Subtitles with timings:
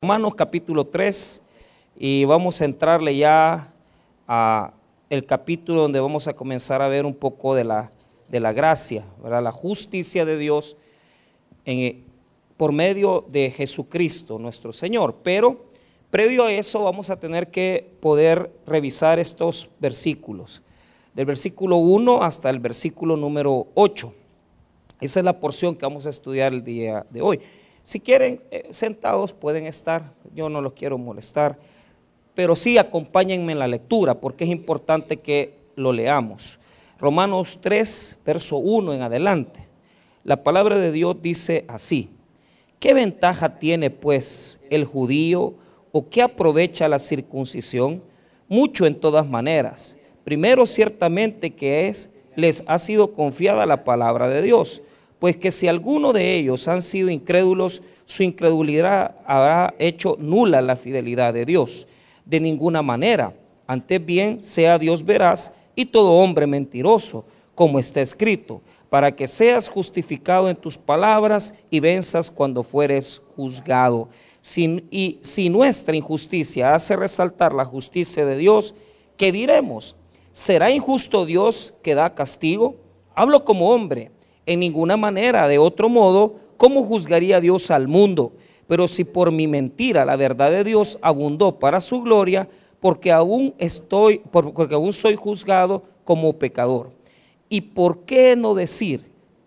[0.00, 1.44] Romanos capítulo 3
[1.98, 3.72] y vamos a entrarle ya
[4.28, 4.72] a
[5.10, 7.90] el capítulo donde vamos a comenzar a ver un poco de la,
[8.28, 10.76] de la gracia, la justicia de Dios
[11.64, 12.04] en,
[12.56, 15.16] por medio de Jesucristo nuestro Señor.
[15.24, 15.64] Pero
[16.12, 20.62] previo a eso vamos a tener que poder revisar estos versículos,
[21.12, 24.14] del versículo 1 hasta el versículo número 8.
[25.00, 27.40] Esa es la porción que vamos a estudiar el día de hoy.
[27.88, 31.56] Si quieren, eh, sentados pueden estar, yo no los quiero molestar,
[32.34, 36.58] pero sí acompáñenme en la lectura porque es importante que lo leamos.
[36.98, 39.66] Romanos 3, verso 1 en adelante.
[40.22, 42.10] La palabra de Dios dice así,
[42.78, 45.54] ¿qué ventaja tiene pues el judío
[45.90, 48.02] o qué aprovecha la circuncisión?
[48.48, 49.96] Mucho en todas maneras.
[50.24, 54.82] Primero ciertamente que es, les ha sido confiada la palabra de Dios
[55.18, 60.76] pues que si alguno de ellos han sido incrédulos, su incredulidad habrá hecho nula la
[60.76, 61.86] fidelidad de Dios.
[62.24, 63.34] De ninguna manera,
[63.66, 69.68] antes bien sea Dios veraz y todo hombre mentiroso, como está escrito, para que seas
[69.68, 74.08] justificado en tus palabras y venzas cuando fueres juzgado.
[74.56, 78.74] y si nuestra injusticia hace resaltar la justicia de Dios,
[79.16, 79.96] ¿qué diremos?
[80.32, 82.76] ¿Será injusto Dios que da castigo?
[83.14, 84.12] Hablo como hombre
[84.48, 85.46] en ninguna manera.
[85.46, 88.32] De otro modo, ¿cómo juzgaría Dios al mundo?
[88.66, 92.48] Pero si por mi mentira la verdad de Dios abundó para su gloria,
[92.80, 96.90] porque aún estoy, porque aún soy juzgado como pecador.
[97.50, 99.04] ¿Y por qué no decir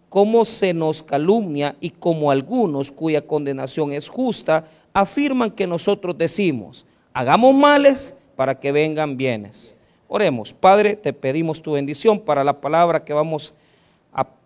[0.07, 6.85] cómo se nos calumnia y como algunos cuya condenación es justa afirman que nosotros decimos,
[7.13, 9.75] hagamos males para que vengan bienes?
[10.07, 13.53] Oremos, Padre, te pedimos tu bendición para la palabra que vamos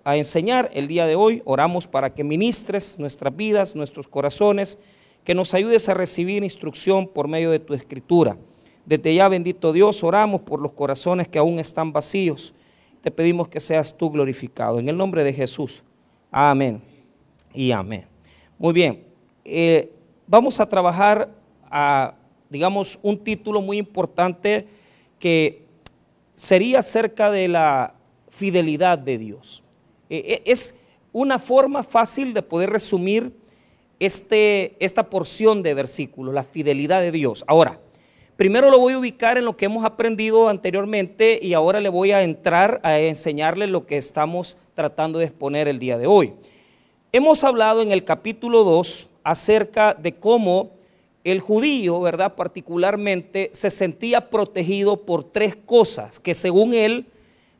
[0.05, 1.41] a, enseñar el día de hoy.
[1.45, 4.79] Oramos para que ministres nuestras vidas, nuestros corazones,
[5.23, 8.37] que nos ayudes a recibir instrucción por medio de tu escritura.
[8.85, 12.53] Desde ya, bendito Dios, oramos por los corazones que aún están vacíos.
[13.01, 14.79] Te pedimos que seas tú glorificado.
[14.79, 15.81] En el nombre de Jesús.
[16.31, 16.81] Amén.
[17.53, 18.05] Y amén.
[18.57, 19.03] Muy bien.
[19.43, 19.91] Eh,
[20.27, 21.29] vamos a trabajar
[21.69, 22.15] a,
[22.49, 24.67] digamos, un título muy importante
[25.19, 25.65] que
[26.35, 27.95] sería acerca de la
[28.29, 29.64] fidelidad de Dios.
[30.09, 30.79] Eh, eh, es
[31.11, 33.31] una forma fácil de poder resumir
[33.99, 37.43] este, esta porción de versículos, la fidelidad de Dios.
[37.47, 37.79] Ahora,
[38.35, 42.11] primero lo voy a ubicar en lo que hemos aprendido anteriormente y ahora le voy
[42.11, 46.33] a entrar a enseñarle lo que estamos tratando de exponer el día de hoy.
[47.11, 50.71] Hemos hablado en el capítulo 2 acerca de cómo
[51.23, 52.35] el judío, ¿verdad?
[52.35, 57.07] Particularmente se sentía protegido por tres cosas que según él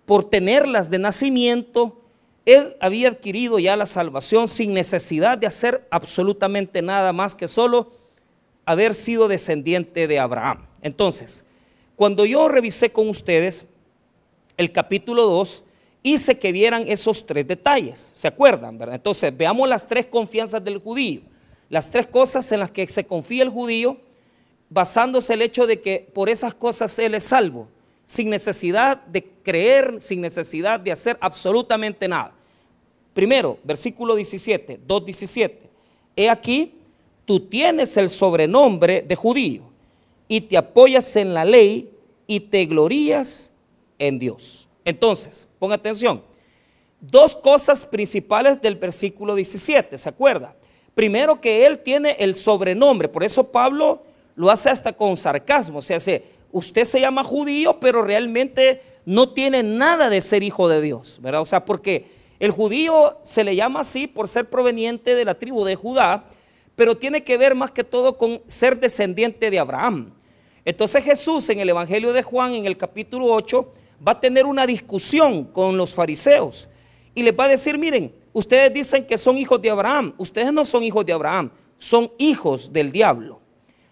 [0.05, 2.04] por tenerlas de nacimiento,
[2.45, 7.91] él había adquirido ya la salvación sin necesidad de hacer absolutamente nada más que solo
[8.65, 10.65] haber sido descendiente de Abraham.
[10.81, 11.45] Entonces,
[11.95, 13.69] cuando yo revisé con ustedes
[14.57, 15.63] el capítulo 2,
[16.03, 17.99] hice que vieran esos tres detalles.
[17.99, 18.79] ¿Se acuerdan?
[18.91, 21.21] Entonces, veamos las tres confianzas del judío.
[21.69, 23.97] Las tres cosas en las que se confía el judío,
[24.69, 27.67] basándose el hecho de que por esas cosas él es salvo
[28.05, 32.34] sin necesidad de creer, sin necesidad de hacer absolutamente nada.
[33.15, 35.51] Primero, versículo 17, 2.17.
[36.17, 36.73] He aquí,
[37.23, 39.61] tú tienes el sobrenombre de judío
[40.27, 41.89] y te apoyas en la ley
[42.27, 43.53] y te glorías
[43.97, 44.67] en Dios.
[44.83, 46.21] Entonces, ponga atención.
[46.99, 50.53] Dos cosas principales del versículo 17, ¿se acuerda?
[50.93, 54.03] Primero que él tiene el sobrenombre, por eso Pablo
[54.35, 56.21] lo hace hasta con sarcasmo, o sea, se
[56.51, 61.39] usted se llama judío, pero realmente no tiene nada de ser hijo de Dios, ¿verdad?
[61.39, 62.13] O sea, porque
[62.45, 66.25] el judío se le llama así por ser proveniente de la tribu de Judá,
[66.75, 70.13] pero tiene que ver más que todo con ser descendiente de Abraham.
[70.63, 73.73] Entonces Jesús en el Evangelio de Juan, en el capítulo 8,
[74.05, 76.67] va a tener una discusión con los fariseos
[77.15, 80.65] y les va a decir, miren, ustedes dicen que son hijos de Abraham, ustedes no
[80.65, 83.39] son hijos de Abraham, son hijos del diablo.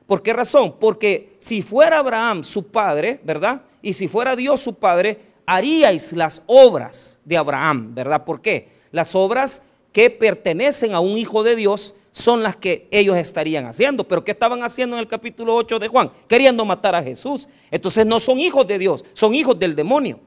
[0.05, 0.75] ¿Por qué razón?
[0.79, 3.61] Porque si fuera Abraham su padre, ¿verdad?
[3.81, 8.23] Y si fuera Dios su padre, haríais las obras de Abraham, ¿verdad?
[8.23, 8.69] ¿Por qué?
[8.91, 14.03] Las obras que pertenecen a un hijo de Dios son las que ellos estarían haciendo.
[14.07, 16.11] Pero ¿qué estaban haciendo en el capítulo 8 de Juan?
[16.27, 17.49] Queriendo matar a Jesús.
[17.71, 20.19] Entonces no son hijos de Dios, son hijos del demonio.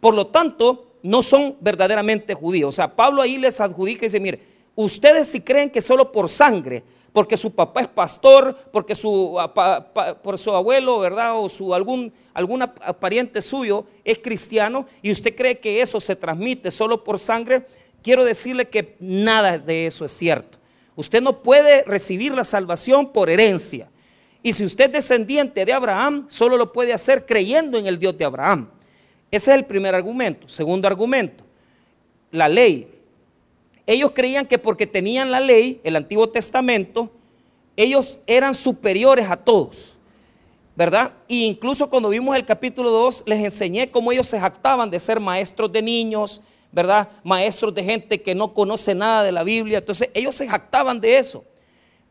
[0.00, 2.70] Por lo tanto, no son verdaderamente judíos.
[2.70, 4.40] O sea, Pablo ahí les adjudica y dice, mire,
[4.74, 6.82] ustedes si creen que solo por sangre
[7.14, 9.38] porque su papá es pastor, porque su,
[10.20, 11.38] por su abuelo, ¿verdad?
[11.38, 16.72] O su algún alguna pariente suyo es cristiano y usted cree que eso se transmite
[16.72, 17.68] solo por sangre,
[18.02, 20.58] quiero decirle que nada de eso es cierto.
[20.96, 23.88] Usted no puede recibir la salvación por herencia.
[24.42, 28.18] Y si usted es descendiente de Abraham, solo lo puede hacer creyendo en el Dios
[28.18, 28.68] de Abraham.
[29.30, 30.48] Ese es el primer argumento.
[30.48, 31.44] Segundo argumento,
[32.32, 32.90] la ley.
[33.86, 37.10] Ellos creían que porque tenían la ley, el Antiguo Testamento,
[37.76, 39.98] ellos eran superiores a todos.
[40.76, 41.12] ¿Verdad?
[41.28, 45.20] E incluso cuando vimos el capítulo 2, les enseñé cómo ellos se jactaban de ser
[45.20, 46.40] maestros de niños,
[46.72, 47.08] ¿verdad?
[47.22, 49.78] Maestros de gente que no conoce nada de la Biblia.
[49.78, 51.44] Entonces ellos se jactaban de eso.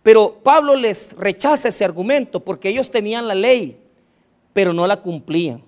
[0.01, 3.77] Pero Pablo les rechaza ese argumento porque ellos tenían la ley,
[4.53, 5.61] pero no la cumplían,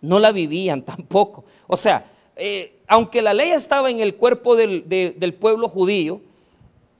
[0.00, 1.44] no la vivían tampoco.
[1.68, 2.04] O sea,
[2.36, 6.20] eh, aunque la ley estaba en el cuerpo del, del pueblo judío,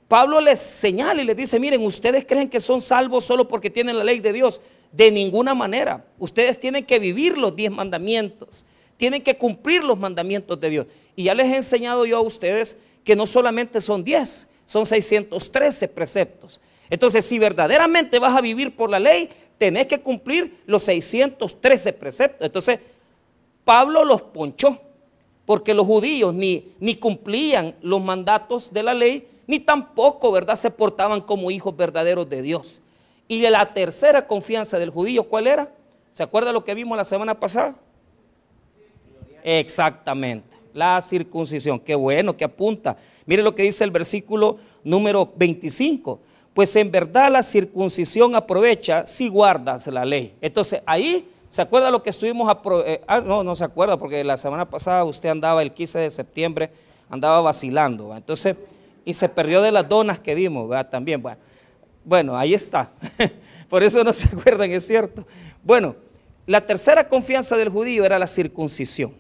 [0.09, 3.99] Pablo les señala y les dice, miren, ustedes creen que son salvos solo porque tienen
[3.99, 4.61] la ley de Dios.
[4.93, 6.05] De ninguna manera.
[6.19, 8.65] Ustedes tienen que vivir los diez mandamientos.
[8.97, 10.87] Tienen que cumplir los mandamientos de Dios.
[11.17, 15.89] Y ya les he enseñado yo a ustedes que no solamente son 10, son 613
[15.89, 16.61] preceptos.
[16.89, 19.29] Entonces, si verdaderamente vas a vivir por la ley,
[19.59, 22.47] tenés que cumplir los 613 preceptos.
[22.47, 22.81] Entonces,
[23.65, 24.81] Pablo los ponchó,
[25.47, 30.71] porque los judíos ni, ni cumplían los mandatos de la ley, ni tampoco, ¿verdad?, se
[30.71, 32.83] portaban como hijos verdaderos de Dios.
[33.29, 35.73] Y la tercera confianza del judío, ¿cuál era?
[36.13, 37.75] ¿Se acuerda lo que vimos la semana pasada?
[39.43, 41.81] Exactamente la circuncisión.
[41.81, 42.97] Qué bueno que apunta.
[43.25, 46.21] Mire lo que dice el versículo número 25.
[46.55, 50.35] Pues en verdad la circuncisión aprovecha si guardas la ley.
[50.41, 52.55] Entonces ahí, ¿se acuerda lo que estuvimos?
[52.85, 56.11] Eh, ah, no, no se acuerda porque la semana pasada usted andaba el 15 de
[56.11, 56.71] septiembre,
[57.09, 58.15] andaba vacilando.
[58.15, 58.59] Entonces,
[59.07, 60.91] y se perdió de las donas que dimos, ¿verdad?
[60.91, 61.25] También.
[62.05, 62.91] Bueno, ahí está.
[63.71, 65.27] Por eso no se acuerdan, es cierto.
[65.65, 65.97] Bueno,
[66.45, 69.15] la tercera confianza del judío era la circuncisión.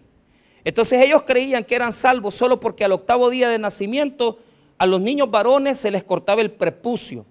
[0.62, 4.38] Entonces ellos creían que eran salvos solo porque al octavo día de nacimiento
[4.76, 7.24] a los niños varones se les cortaba el prepucio.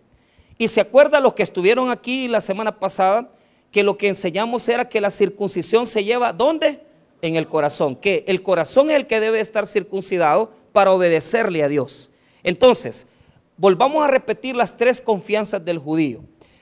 [0.58, 3.30] Y se acuerda los que estuvieron aquí la semana pasada
[3.75, 6.80] que lo que enseñamos era que la circuncisión se lleva ¿dónde?
[7.22, 11.68] En el corazón, que el corazón es el que debe estar circuncidado para obedecerle a
[11.68, 12.10] Dios.
[12.42, 13.10] Entonces,
[13.57, 16.22] volvamos a repetir las tres confianzas del judío.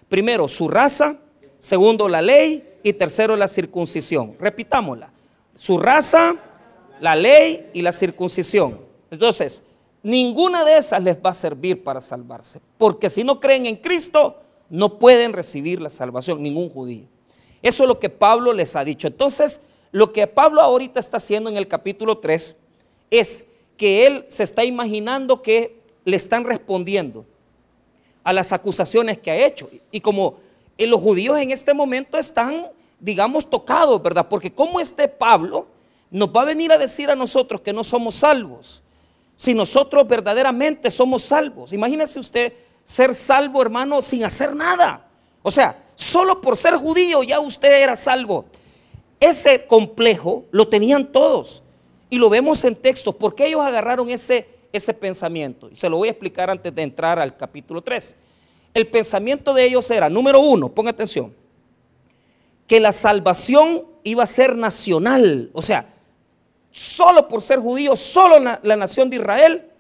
[0.09, 1.19] Primero, su raza,
[1.59, 4.35] segundo, la ley y tercero, la circuncisión.
[4.39, 5.13] Repitámosla.
[5.55, 6.35] Su raza,
[6.99, 8.79] la ley y la circuncisión.
[9.11, 9.61] Entonces,
[10.01, 14.42] ninguna de esas les va a servir para salvarse, porque si no creen en Cristo,
[14.69, 17.05] no pueden recibir la salvación, ningún judío.
[17.61, 19.07] Eso es lo que Pablo les ha dicho.
[19.07, 19.61] Entonces,
[19.91, 22.55] lo que Pablo ahorita está haciendo en el capítulo 3
[23.11, 23.45] es
[23.77, 27.25] que él se está imaginando que le están respondiendo
[28.23, 29.69] a las acusaciones que ha hecho.
[29.91, 30.37] Y como
[30.77, 32.67] los judíos en este momento están,
[32.99, 34.27] digamos, tocados, ¿verdad?
[34.27, 35.67] Porque como este Pablo
[36.09, 38.83] nos va a venir a decir a nosotros que no somos salvos.
[39.35, 41.73] Si nosotros verdaderamente somos salvos.
[41.73, 42.53] Imagínese usted
[42.83, 45.05] ser salvo, hermano, sin hacer nada.
[45.41, 48.45] O sea, solo por ser judío ya usted era salvo.
[49.19, 51.63] Ese complejo lo tenían todos.
[52.09, 53.15] Y lo vemos en textos.
[53.15, 55.69] ¿Por qué ellos agarraron ese, ese pensamiento?
[55.69, 58.15] Y se lo voy a explicar antes de entrar al capítulo 3.
[58.73, 61.33] El pensamiento de ellos era, número uno, ponga atención,
[62.67, 65.49] que la salvación iba a ser nacional.
[65.53, 65.93] O sea,
[66.71, 69.71] solo por ser judío, solo la, la nación de Israel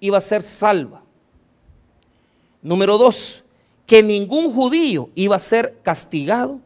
[0.00, 1.02] iba a ser salva.
[2.62, 3.44] Número dos,
[3.86, 6.60] que ningún judío iba a ser castigado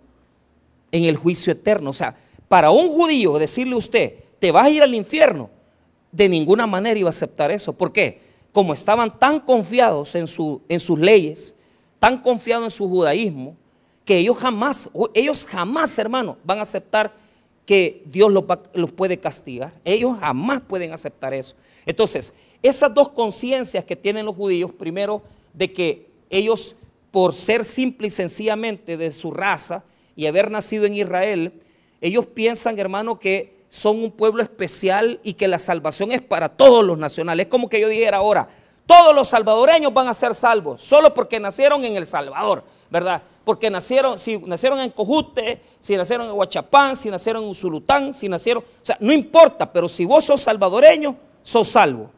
[0.93, 1.91] en el juicio eterno.
[1.91, 2.17] O sea,
[2.49, 5.51] para un judío decirle a usted, te vas a ir al infierno,
[6.11, 7.73] de ninguna manera iba a aceptar eso.
[7.73, 8.21] ¿Por qué?
[8.53, 11.55] Como estaban tan confiados en, su, en sus leyes,
[11.99, 13.57] tan confiados en su judaísmo,
[14.05, 17.15] que ellos jamás, ellos jamás, hermano, van a aceptar
[17.65, 19.73] que Dios los, puede castigar.
[19.85, 21.55] Ellos jamás pueden aceptar eso.
[21.87, 26.77] Entonces, esas dos conciencias que tienen los judíos, primero, de que ellos,
[27.11, 29.85] por ser simple y sencillamente de su raza
[30.17, 31.53] y haber nacido en Israel,
[32.01, 36.85] ellos piensan, hermano, que son un pueblo especial y que la salvación es para todos
[36.85, 37.47] los nacionales.
[37.47, 38.49] Es como que yo dijera ahora,
[38.87, 43.23] todos los salvadoreños van a ser salvos, solo porque nacieron en El Salvador, ¿verdad?
[43.51, 48.29] porque nacieron, si nacieron en Cojute, si nacieron en Huachapán, si nacieron en Usulután, si
[48.29, 52.11] nacieron, o sea, no importa, pero si vos sos salvadoreño, sos salvo.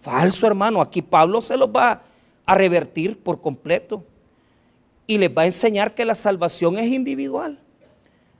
[0.00, 2.00] Falso, hermano, aquí Pablo se los va
[2.48, 4.02] a revertir por completo
[5.06, 7.60] y les va a enseñar que la salvación es individual.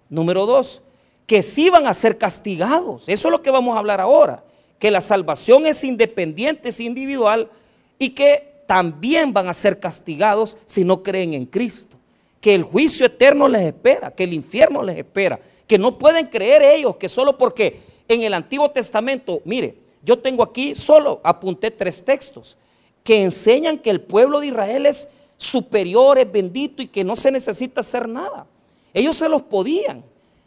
[0.08, 0.80] Número dos,
[1.26, 3.06] que sí van a ser castigados.
[3.06, 4.42] Eso es lo que vamos a hablar ahora,
[4.78, 7.50] que la salvación es independiente, es individual
[7.98, 11.98] y que también van a ser castigados si no creen en Cristo
[12.40, 16.62] que el juicio eterno les espera, que el infierno les espera, que no pueden creer
[16.62, 22.02] ellos que solo porque en el Antiguo Testamento, mire, yo tengo aquí solo apunté tres
[22.02, 22.56] textos.
[23.04, 27.30] Que enseñan que el pueblo de Israel es superior, es bendito y que no se
[27.30, 28.46] necesita hacer nada.
[28.92, 30.04] Ellos se los podían.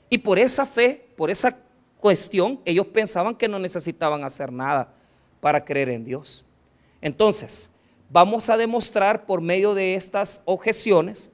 [0.10, 1.58] Y por esa fe, por esa
[2.00, 4.94] cuestión, ellos pensaban que no necesitaban hacer nada
[5.40, 6.44] para creer en Dios.
[7.02, 7.70] Entonces,
[8.10, 11.30] vamos a demostrar por medio de estas objeciones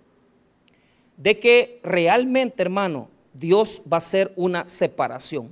[1.18, 5.50] de que realmente, hermano, Dios va a ser una separación.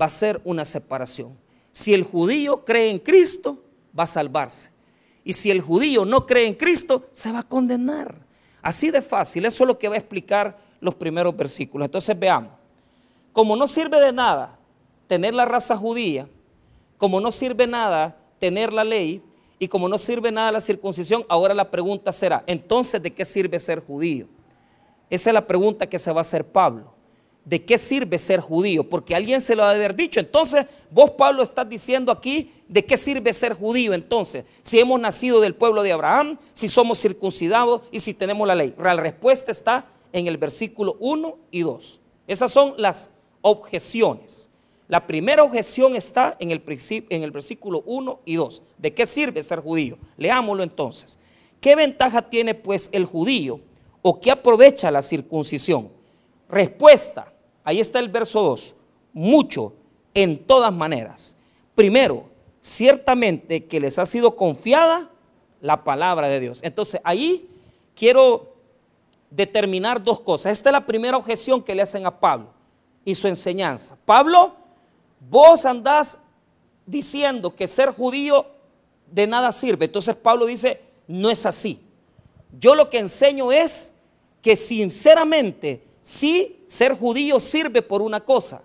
[0.00, 1.36] Va a ser una separación.
[1.72, 3.62] Si el judío cree en Cristo,
[3.96, 4.70] va a salvarse.
[5.24, 8.14] Y si el judío no cree en Cristo, se va a condenar.
[8.62, 9.44] Así de fácil.
[9.44, 11.86] Eso es lo que va a explicar los primeros versículos.
[11.86, 12.52] Entonces veamos.
[13.32, 14.58] Como no sirve de nada
[15.06, 16.28] tener la raza judía,
[16.96, 19.22] como no sirve nada tener la ley,
[19.58, 23.58] y como no sirve nada la circuncisión, ahora la pregunta será, entonces, ¿de qué sirve
[23.58, 24.26] ser judío?
[25.10, 26.92] Esa es la pregunta que se va a hacer Pablo.
[27.48, 28.86] ¿De qué sirve ser judío?
[28.86, 30.20] Porque alguien se lo ha de haber dicho.
[30.20, 34.44] Entonces, vos, Pablo, estás diciendo aquí, ¿de qué sirve ser judío entonces?
[34.60, 38.74] Si hemos nacido del pueblo de Abraham, si somos circuncidados y si tenemos la ley.
[38.76, 42.00] La respuesta está en el versículo 1 y 2.
[42.26, 44.50] Esas son las objeciones.
[44.86, 46.62] La primera objeción está en el,
[47.08, 48.62] en el versículo 1 y 2.
[48.76, 49.96] ¿De qué sirve ser judío?
[50.18, 51.16] Leámoslo entonces.
[51.62, 53.58] ¿Qué ventaja tiene pues el judío
[54.02, 55.96] o qué aprovecha la circuncisión?
[56.50, 57.32] Respuesta,
[57.68, 58.76] ahí está el verso 2.
[59.12, 59.74] Mucho,
[60.14, 61.36] en todas maneras.
[61.74, 62.24] Primero,
[62.62, 65.10] ciertamente que les ha sido confiada
[65.60, 66.60] la palabra de Dios.
[66.62, 67.46] Entonces ahí
[67.94, 68.54] quiero
[69.30, 70.52] determinar dos cosas.
[70.52, 72.48] Esta es la primera objeción que le hacen a Pablo
[73.04, 73.98] y su enseñanza.
[74.06, 74.54] Pablo
[75.28, 76.18] vos andás
[76.86, 78.46] diciendo que ser judío
[79.12, 79.84] de nada sirve.
[79.84, 81.82] Entonces Pablo dice, no es así.
[82.58, 83.92] Yo lo que enseño es
[84.40, 88.62] que sinceramente sí ser judío sirve por una cosa,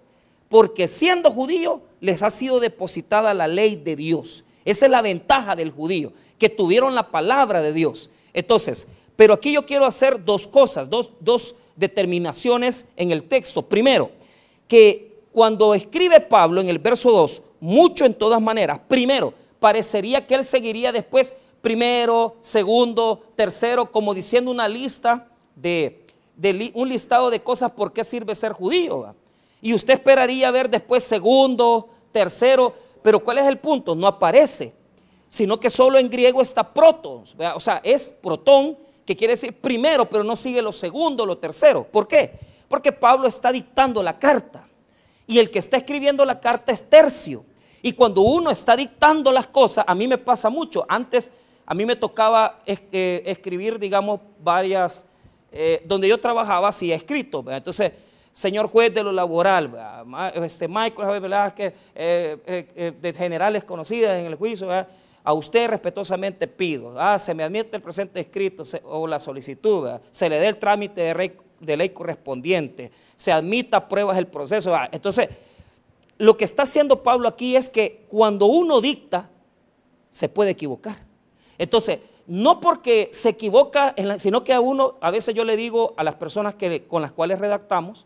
[0.48, 4.46] porque siendo judío les ha sido depositada la ley de Dios.
[4.64, 8.10] Esa es la ventaja del judío, que tuvieron la palabra de Dios.
[8.34, 13.62] Entonces, pero aquí yo quiero hacer dos cosas, dos, dos determinaciones en el texto.
[13.62, 14.12] Primero,
[14.70, 20.36] que cuando escribe Pablo en el verso 2, mucho en todas maneras, primero, parecería que
[20.36, 26.03] él seguiría después primero, segundo, tercero, como diciendo una lista de,
[26.74, 29.16] un listado de cosas por qué sirve ser judío.
[29.62, 33.96] Y usted esperaría ver después segundo, tercero, pero ¿cuál es el punto?
[33.96, 34.74] No aparece,
[35.28, 40.06] sino que solo en griego está protos, o sea, es protón, que quiere decir primero,
[40.06, 41.84] pero no sigue lo segundo, lo tercero.
[41.84, 42.40] ¿Por qué?
[42.68, 44.66] Porque Pablo está dictando la carta
[45.28, 47.46] y el que está escribiendo la carta es tercio.
[47.82, 50.86] Y cuando uno está dictando las cosas, a mí me pasa mucho.
[50.88, 51.32] Antes
[51.66, 55.06] a mí me tocaba eh, escribir, digamos, varias,
[55.54, 57.44] eh, donde yo trabajaba, hacía escrito.
[57.48, 57.94] Entonces,
[58.32, 59.72] señor juez de lo laboral,
[60.36, 64.68] este Michael Javier Velázquez, eh, de generales conocidas en el juicio,
[65.26, 70.28] a usted respetuosamente pido, ah, se me admite el presente escrito o la solicitud, se
[70.28, 71.02] le dé el trámite
[71.62, 74.76] de, ley correspondiente se admita pruebas el proceso.
[74.92, 75.30] Entonces,
[76.18, 79.30] lo que está haciendo Pablo aquí es que cuando uno dicta,
[80.10, 80.98] se puede equivocar.
[81.58, 86.04] Entonces, no porque se equivoca, sino que a uno, a veces yo le digo a
[86.04, 88.06] las personas que, con las cuales redactamos,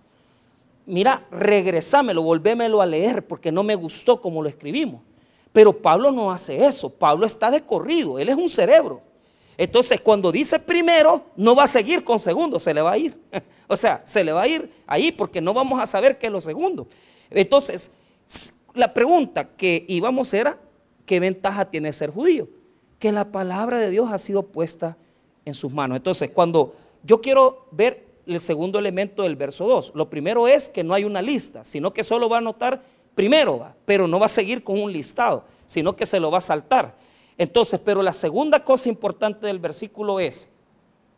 [0.86, 5.02] mira, regresámelo, volvémelo a leer, porque no me gustó como lo escribimos.
[5.54, 9.02] Pero Pablo no hace eso, Pablo está de corrido, él es un cerebro.
[9.58, 13.18] Entonces, cuando dice primero, no va a seguir con segundo, se le va a ir.
[13.68, 16.32] o sea, se le va a ir ahí porque no vamos a saber qué es
[16.32, 16.88] lo segundo.
[17.30, 17.92] Entonces,
[18.74, 20.60] la pregunta que íbamos era,
[21.06, 22.48] ¿qué ventaja tiene ser judío?
[23.00, 24.98] Que la palabra de Dios ha sido puesta
[25.46, 25.98] en sus manos.
[25.98, 30.84] Entonces, cuando yo quiero ver el segundo elemento del verso 2, lo primero es que
[30.84, 32.84] no hay una lista, sino que solo va a anotar
[33.16, 36.42] primero, pero no va a seguir con un listado, sino que se lo va a
[36.42, 36.96] saltar.
[37.38, 40.48] Entonces, pero la segunda cosa importante del versículo es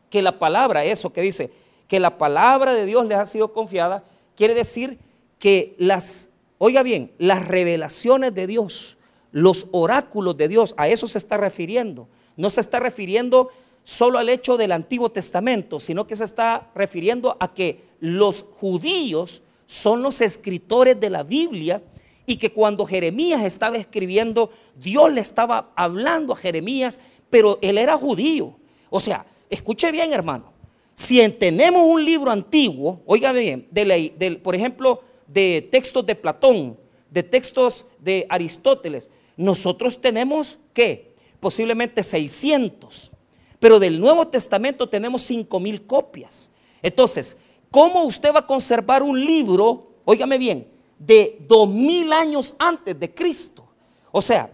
[0.10, 1.52] que la palabra, eso que dice,
[1.88, 4.04] que la palabra de Dios les ha sido confiada,
[4.36, 5.00] quiere decir
[5.40, 8.98] que las, oiga bien, las revelaciones de Dios,
[9.32, 12.08] los oráculos de Dios, a eso se está refiriendo.
[12.36, 13.50] No se está refiriendo
[13.84, 19.42] solo al hecho del Antiguo Testamento, sino que se está refiriendo a que los judíos
[19.66, 21.82] son los escritores de la Biblia
[22.26, 27.98] y que cuando Jeremías estaba escribiendo, Dios le estaba hablando a Jeremías, pero él era
[27.98, 28.56] judío.
[28.90, 30.54] O sea, escuche bien hermano,
[30.94, 36.78] si tenemos un libro antiguo, oiga bien, de por ejemplo, de textos de Platón,
[37.10, 39.10] de textos de Aristóteles,
[39.40, 41.16] nosotros tenemos, ¿qué?
[41.40, 43.12] Posiblemente 600,
[43.60, 46.52] pero del Nuevo Testamento tenemos 5000 copias.
[46.82, 47.38] Entonces,
[47.72, 50.68] ¿cómo usted va a conservar un libro, óigame bien,
[51.00, 53.66] de dos mil años antes de Cristo.
[54.12, 54.52] O sea,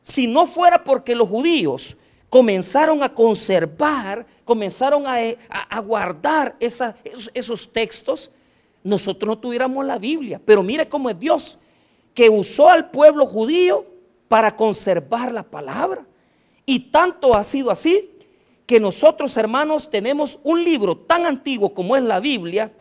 [0.00, 1.96] si no fuera porque los judíos
[2.28, 8.30] comenzaron a conservar, comenzaron a, guardar esos textos,
[8.84, 10.40] nosotros no tuviéramos la Biblia.
[10.44, 11.58] Pero mire cómo es Dios,
[12.14, 13.84] que usó al pueblo judío
[14.30, 16.06] para conservar la palabra.
[16.64, 18.12] Y tanto ha sido así
[18.64, 22.72] que nosotros, hermanos, tenemos un libro tan antiguo como es la Biblia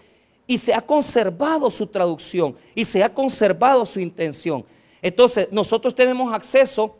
[0.46, 4.63] y se ha conservado su traducción y se ha conservado su intención.
[5.01, 6.96] Entonces, nosotros tenemos acceso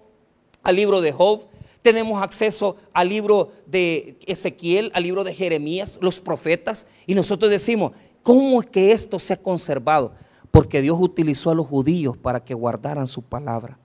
[0.64, 1.46] al libro de Job,
[1.84, 7.92] tenemos acceso al libro de Ezequiel, al libro de Jeremías, los profetas, y nosotros decimos,
[8.24, 10.12] ¿cómo es que esto se ha conservado?
[10.50, 13.78] Porque Dios utilizó a los judíos para que guardaran su palabra.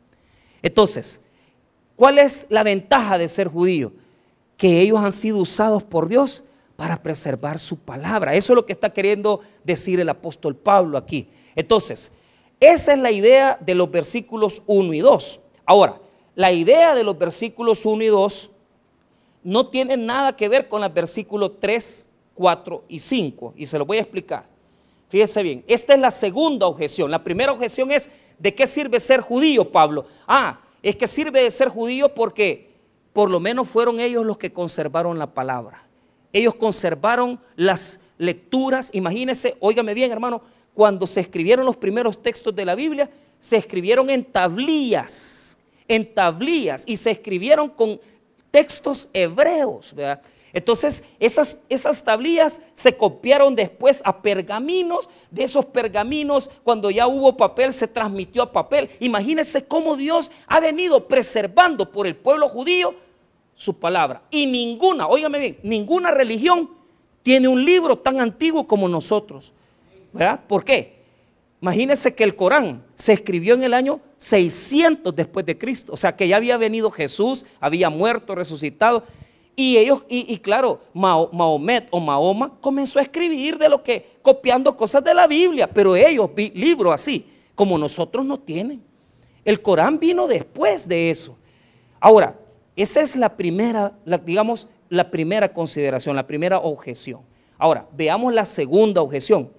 [0.65, 1.21] Entonces,
[1.95, 3.93] ¿cuál es la ventaja de ser judío?
[4.57, 6.43] Que ellos han sido usados por Dios
[6.75, 8.35] para preservar su palabra.
[8.35, 11.29] Eso es lo que está queriendo decir el apóstol Pablo aquí.
[11.55, 12.13] Entonces,
[12.61, 15.41] esa es la idea de los versículos 1 y 2.
[15.67, 16.01] Ahora,
[16.35, 18.51] la idea de los versículos 1 y 2
[19.43, 23.53] no tiene nada que ver con los versículos 3, 4 y 5.
[23.55, 24.47] Y se lo voy a explicar.
[25.11, 27.11] Fíjese bien, esta es la segunda objeción.
[27.11, 30.07] La primera objeción es ¿De qué sirve ser judío, Pablo?
[30.27, 32.71] Ah, es que sirve de ser judío porque
[33.13, 35.87] por lo menos fueron ellos los que conservaron la palabra.
[36.33, 38.91] Ellos conservaron las lecturas.
[38.93, 40.43] Imagínense, óigame bien, hermano,
[40.75, 46.85] cuando se escribieron los primeros textos de la Biblia, se escribieron en tablillas, en tablillas,
[46.87, 48.01] y se escribieron con
[48.51, 50.21] textos hebreos, ¿verdad?
[50.55, 55.11] Entonces, esas, esas tablillas se copiaron después a pergaminos.
[55.33, 58.89] De esos pergaminos, cuando ya hubo papel, se transmitió a papel.
[59.01, 62.95] Imagínense cómo Dios ha venido preservando por el pueblo judío
[63.57, 64.23] su palabra.
[64.31, 66.71] Y ninguna, óigame bien, ninguna religión
[67.25, 69.53] tiene un libro tan antiguo como nosotros.
[70.13, 70.41] ¿Verdad?
[70.47, 71.03] ¿Por qué?
[71.61, 75.95] Imagínense que el Corán se escribió en el año 600 después de Cristo.
[75.95, 79.03] O sea que ya había venido Jesús, había muerto, resucitado.
[79.57, 85.05] Y ellos, y, claro, Mahomet o Mahoma comenzó a escribir de lo que, copiando cosas
[85.05, 88.83] de la Biblia, pero ellos, libros así, como nosotros no tienen.
[89.45, 91.37] El Corán vino después de eso.
[92.01, 92.37] Ahora,
[92.75, 93.93] esa es la primera,
[94.25, 97.21] digamos, la primera consideración, la primera objeción.
[97.57, 99.51] Ahora, veamos la segunda objeción.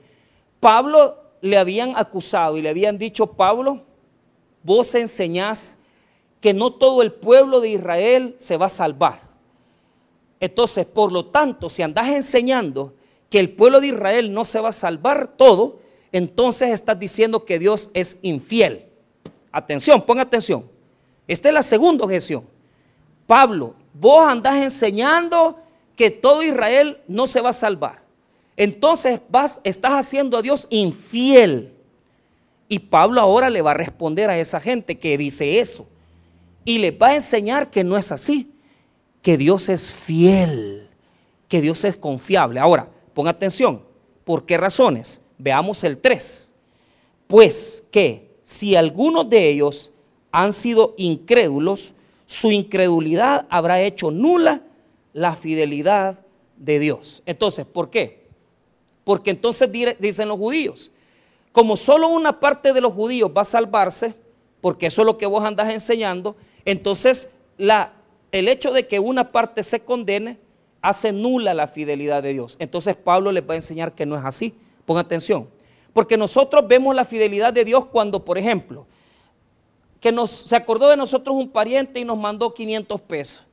[0.60, 3.84] Pablo le habían acusado y le habían dicho, Pablo,
[4.64, 5.78] vos enseñás
[6.42, 9.22] que no todo el pueblo de Israel se va a salvar.
[10.46, 12.94] Entonces, por lo tanto, si andas enseñando
[13.32, 15.80] que el pueblo de Israel no se va a salvar todo,
[16.12, 18.86] entonces estás diciendo que Dios es infiel.
[19.52, 20.70] Atención, pon atención.
[21.28, 22.46] Esta es la segunda objeción.
[23.26, 25.58] Pablo, vos andás enseñando
[25.96, 28.04] que todo Israel no se va a salvar.
[28.56, 31.74] Entonces vas, estás haciendo a Dios infiel.
[32.68, 35.88] Y Pablo ahora le va a responder a esa gente que dice eso.
[36.64, 38.55] Y le va a enseñar que no es así
[39.26, 40.88] que Dios es fiel,
[41.48, 42.60] que Dios es confiable.
[42.60, 43.82] Ahora, pon atención,
[44.24, 45.20] ¿por qué razones?
[45.40, 46.52] Veamos el 3.
[47.26, 49.92] Pues que si algunos de ellos
[50.32, 51.96] han sido incrédulos,
[52.28, 54.62] su incredulidad habrá hecho nula
[55.12, 56.20] la fidelidad
[56.56, 57.24] de Dios.
[57.26, 58.28] Entonces, ¿por qué?
[59.04, 60.92] Porque entonces dicen los judíos,
[61.52, 64.14] como solo una parte de los judíos va a salvarse,
[64.62, 67.92] porque eso es lo que vos andás enseñando, entonces la
[68.32, 70.38] el hecho de que una parte se condene
[70.82, 72.58] hace nula la fidelidad de Dios.
[72.60, 74.54] Entonces Pablo les va a enseñar que no es así.
[74.86, 75.48] Pon atención.
[75.94, 78.86] Porque nosotros vemos la fidelidad de Dios cuando, por ejemplo,
[80.00, 83.44] que nos, se acordó de nosotros un pariente y nos mandó 500 pesos.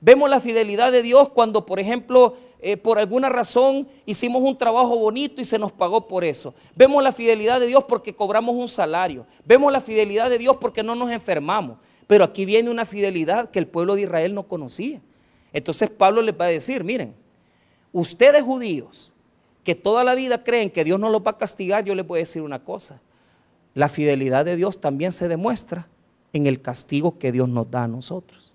[0.00, 4.98] Vemos la fidelidad de Dios cuando, por ejemplo, eh, por alguna razón hicimos un trabajo
[4.98, 6.54] bonito y se nos pagó por eso.
[6.74, 9.26] Vemos la fidelidad de Dios porque cobramos un salario.
[9.44, 11.78] Vemos la fidelidad de Dios porque no nos enfermamos.
[12.10, 15.00] Pero aquí viene una fidelidad que el pueblo de Israel no conocía.
[15.52, 17.14] Entonces Pablo les va a decir, miren,
[17.92, 19.12] ustedes judíos
[19.62, 22.18] que toda la vida creen que Dios no los va a castigar, yo les voy
[22.18, 23.00] a decir una cosa.
[23.74, 25.86] La fidelidad de Dios también se demuestra
[26.32, 28.54] en el castigo que Dios nos da a nosotros.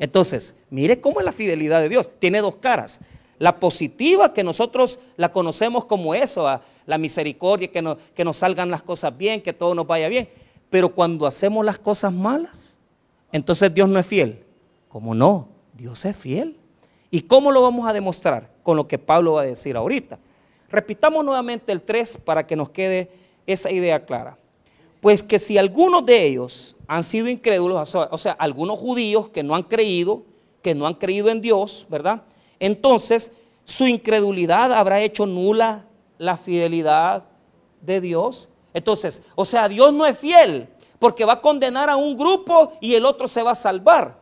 [0.00, 2.10] Entonces, mire cómo es la fidelidad de Dios.
[2.18, 2.98] Tiene dos caras.
[3.38, 6.48] La positiva, que nosotros la conocemos como eso,
[6.84, 10.28] la misericordia, que, que nos salgan las cosas bien, que todo nos vaya bien.
[10.68, 12.77] Pero cuando hacemos las cosas malas,
[13.32, 14.44] entonces Dios no es fiel.
[14.88, 15.48] ¿Cómo no?
[15.74, 16.56] Dios es fiel.
[17.10, 18.50] ¿Y cómo lo vamos a demostrar?
[18.62, 20.18] Con lo que Pablo va a decir ahorita.
[20.70, 23.10] Repitamos nuevamente el 3 para que nos quede
[23.46, 24.36] esa idea clara.
[25.00, 29.54] Pues que si algunos de ellos han sido incrédulos, o sea, algunos judíos que no
[29.54, 30.24] han creído,
[30.60, 32.22] que no han creído en Dios, ¿verdad?
[32.58, 33.32] Entonces
[33.64, 35.84] su incredulidad habrá hecho nula
[36.18, 37.24] la fidelidad
[37.80, 38.48] de Dios.
[38.74, 42.94] Entonces, o sea, Dios no es fiel porque va a condenar a un grupo y
[42.94, 44.18] el otro se va a salvar.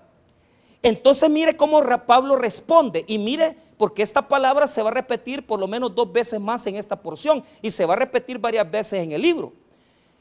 [0.82, 5.58] Entonces mire cómo Pablo responde y mire porque esta palabra se va a repetir por
[5.58, 9.02] lo menos dos veces más en esta porción y se va a repetir varias veces
[9.02, 9.52] en el libro.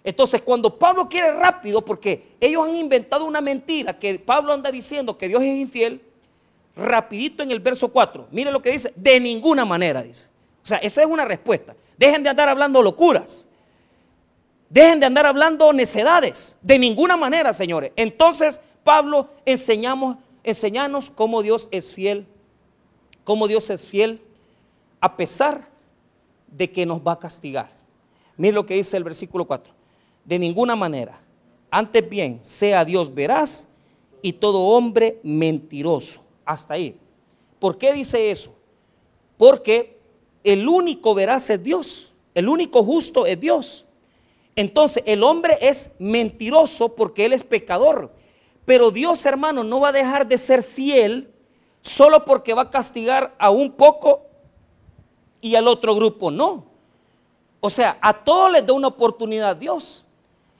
[0.03, 5.17] Entonces, cuando Pablo quiere rápido, porque ellos han inventado una mentira que Pablo anda diciendo
[5.17, 5.99] que Dios es infiel,
[6.75, 10.27] rapidito en el verso 4, mire lo que dice, de ninguna manera dice.
[10.63, 11.75] O sea, esa es una respuesta.
[11.97, 13.47] Dejen de andar hablando locuras.
[14.69, 16.57] Dejen de andar hablando necedades.
[16.61, 17.91] De ninguna manera, señores.
[17.95, 22.27] Entonces, Pablo enseñamos, enseñanos cómo Dios es fiel
[23.25, 24.21] cómo Dios es fiel
[25.01, 25.67] a pesar
[26.47, 27.69] de que nos va a castigar.
[28.37, 29.73] Mire lo que dice el versículo 4.
[30.23, 31.19] De ninguna manera,
[31.69, 33.67] antes bien, sea Dios veraz
[34.21, 36.21] y todo hombre mentiroso.
[36.45, 36.97] Hasta ahí.
[37.59, 38.55] ¿Por qué dice eso?
[39.37, 39.97] Porque
[40.43, 43.84] el único veraz es Dios, el único justo es Dios.
[44.55, 48.11] Entonces el hombre es mentiroso porque él es pecador.
[48.65, 51.31] Pero Dios, hermano, no va a dejar de ser fiel
[51.81, 54.21] solo porque va a castigar a un poco
[55.41, 56.65] y al otro grupo no.
[57.59, 60.05] O sea, a todos les da una oportunidad Dios.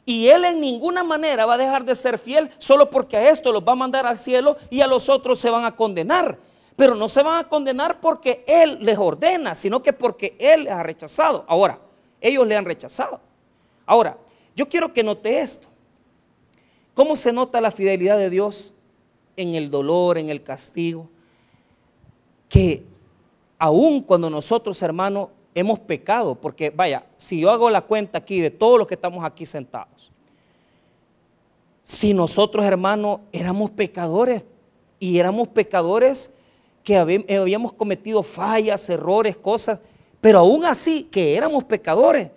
[0.05, 3.51] Y Él en ninguna manera va a dejar de ser fiel solo porque a esto
[3.51, 6.37] los va a mandar al cielo y a los otros se van a condenar.
[6.75, 10.73] Pero no se van a condenar porque Él les ordena, sino que porque Él les
[10.73, 11.45] ha rechazado.
[11.47, 11.79] Ahora,
[12.21, 13.19] ellos le han rechazado.
[13.85, 14.17] Ahora,
[14.55, 15.67] yo quiero que note esto.
[16.93, 18.73] ¿Cómo se nota la fidelidad de Dios
[19.35, 21.09] en el dolor, en el castigo?
[22.49, 22.83] que
[23.57, 28.51] aun cuando nosotros, hermanos, hemos pecado, porque vaya, si yo hago la cuenta aquí de
[28.51, 30.11] todos los que estamos aquí sentados,
[31.83, 34.43] si nosotros, hermanos, éramos pecadores
[34.99, 36.33] y éramos pecadores
[36.83, 39.79] que habíamos cometido fallas, errores, cosas,
[40.21, 42.31] pero aún así que éramos pecadores,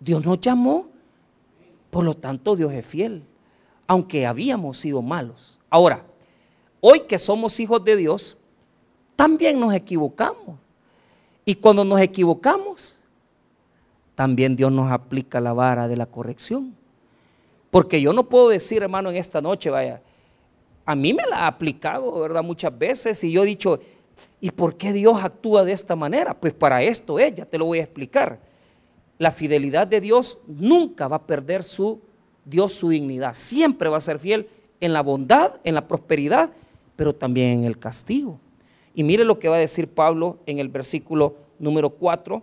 [0.00, 0.88] Dios nos llamó,
[1.90, 3.22] por lo tanto Dios es fiel,
[3.86, 5.58] aunque habíamos sido malos.
[5.68, 6.04] Ahora,
[6.80, 8.38] hoy que somos hijos de Dios,
[9.14, 10.58] también nos equivocamos.
[11.44, 13.02] Y cuando nos equivocamos,
[14.14, 16.74] también Dios nos aplica la vara de la corrección.
[17.70, 20.02] Porque yo no puedo decir, hermano, en esta noche, vaya,
[20.84, 22.42] a mí me la ha aplicado, ¿verdad?
[22.42, 23.80] Muchas veces y yo he dicho,
[24.40, 26.34] ¿y por qué Dios actúa de esta manera?
[26.34, 28.49] Pues para esto es, ya te lo voy a explicar.
[29.20, 32.00] La fidelidad de Dios nunca va a perder su
[32.46, 33.34] Dios su dignidad.
[33.34, 34.48] Siempre va a ser fiel
[34.80, 36.50] en la bondad, en la prosperidad,
[36.96, 38.40] pero también en el castigo.
[38.94, 42.42] Y mire lo que va a decir Pablo en el versículo número 4.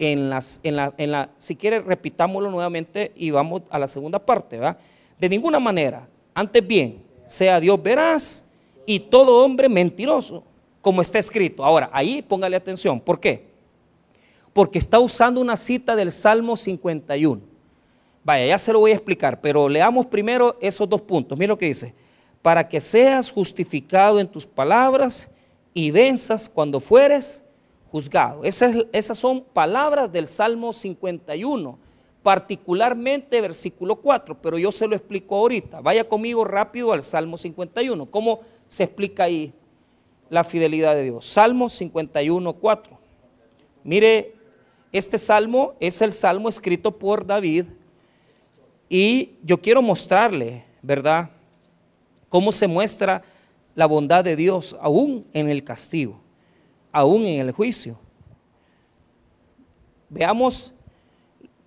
[0.00, 4.18] En, las, en, la, en la, si quiere, repitámoslo nuevamente y vamos a la segunda
[4.18, 4.56] parte.
[4.58, 4.76] ¿verdad?
[5.20, 8.48] De ninguna manera, antes bien, sea Dios veraz
[8.86, 10.42] y todo hombre mentiroso,
[10.80, 11.64] como está escrito.
[11.64, 13.00] Ahora, ahí póngale atención.
[13.00, 13.47] ¿Por qué?
[14.58, 17.40] Porque está usando una cita del Salmo 51.
[18.24, 21.38] Vaya, ya se lo voy a explicar, pero leamos primero esos dos puntos.
[21.38, 21.94] Mira lo que dice.
[22.42, 25.30] Para que seas justificado en tus palabras
[25.72, 27.48] y venzas cuando fueres
[27.92, 28.42] juzgado.
[28.42, 31.78] Esas, esas son palabras del Salmo 51,
[32.24, 35.80] particularmente versículo 4, pero yo se lo explico ahorita.
[35.82, 38.06] Vaya conmigo rápido al Salmo 51.
[38.06, 39.52] ¿Cómo se explica ahí
[40.28, 41.26] la fidelidad de Dios?
[41.26, 42.98] Salmo 51, 4.
[43.84, 44.37] Mire,
[44.92, 47.66] este salmo es el salmo escrito por David
[48.88, 51.30] y yo quiero mostrarle, ¿verdad?
[52.28, 53.22] Cómo se muestra
[53.74, 56.20] la bondad de Dios aún en el castigo,
[56.90, 57.98] aún en el juicio.
[60.08, 60.72] Veamos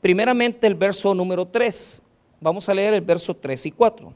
[0.02, 2.02] primeramente el verso número 3.
[2.40, 4.14] Vamos a leer el verso 3 y 4.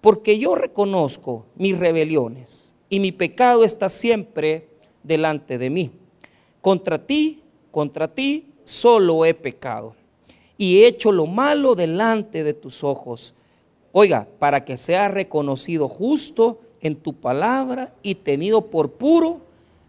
[0.00, 4.68] Porque yo reconozco mis rebeliones y mi pecado está siempre
[5.02, 5.90] delante de mí.
[6.60, 7.41] Contra ti,
[7.72, 9.96] contra ti solo he pecado
[10.56, 13.34] y he hecho lo malo delante de tus ojos.
[13.90, 19.40] Oiga, para que sea reconocido justo en tu palabra y tenido por puro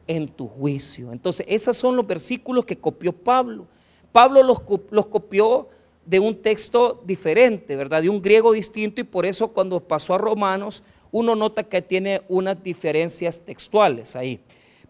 [0.07, 1.11] en tu juicio.
[1.11, 3.67] Entonces, esos son los versículos que copió Pablo.
[4.11, 5.69] Pablo los, los, copió
[6.05, 8.01] de un texto diferente, ¿verdad?
[8.01, 12.23] De un griego distinto y por eso cuando pasó a Romanos, uno nota que tiene
[12.27, 14.39] unas diferencias textuales ahí.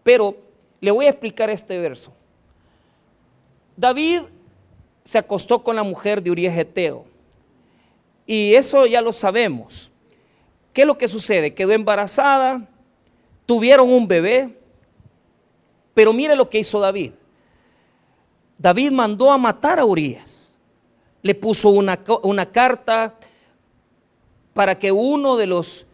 [0.02, 0.36] Pero
[0.80, 2.12] le voy a explicar este verso.
[3.76, 4.22] David
[5.04, 7.04] se acostó con la mujer de Urias Eteo.
[8.26, 9.90] Y eso ya lo sabemos.
[10.72, 11.54] ¿Qué es lo que sucede?
[11.54, 12.66] Quedó embarazada,
[13.46, 14.58] tuvieron un bebé,
[15.92, 17.12] pero mire lo que hizo David.
[18.58, 20.52] David mandó a matar a Urias.
[21.22, 21.96] Le puso una,
[22.50, 23.14] carta
[24.52, 25.86] para que uno de los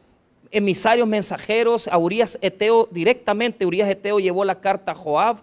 [0.50, 5.38] emisarios mensajeros a Urias Eteo, directamente Urias Eteo llevó la carta a Joab,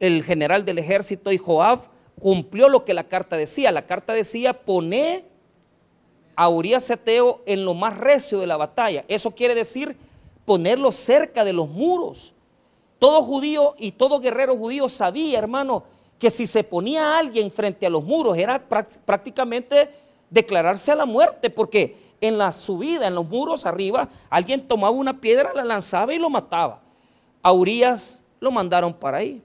[0.00, 1.80] el general del ejército, y Joab
[2.20, 3.72] cumplió lo que la carta decía.
[3.72, 5.24] La carta decía, poné
[6.34, 9.04] a Urias Eteo en lo más recio de la batalla.
[9.08, 9.96] Eso quiere decir
[10.44, 12.34] ponerlo cerca de los muros.
[12.98, 15.84] Todo judío y todo guerrero judío sabía, hermano,
[16.18, 19.90] que si se ponía a alguien frente a los muros era prácticamente
[20.30, 25.20] declararse a la muerte, porque en la subida, en los muros arriba, alguien tomaba una
[25.20, 26.80] piedra, la lanzaba y lo mataba.
[27.42, 29.42] A Urias lo mandaron para ahí.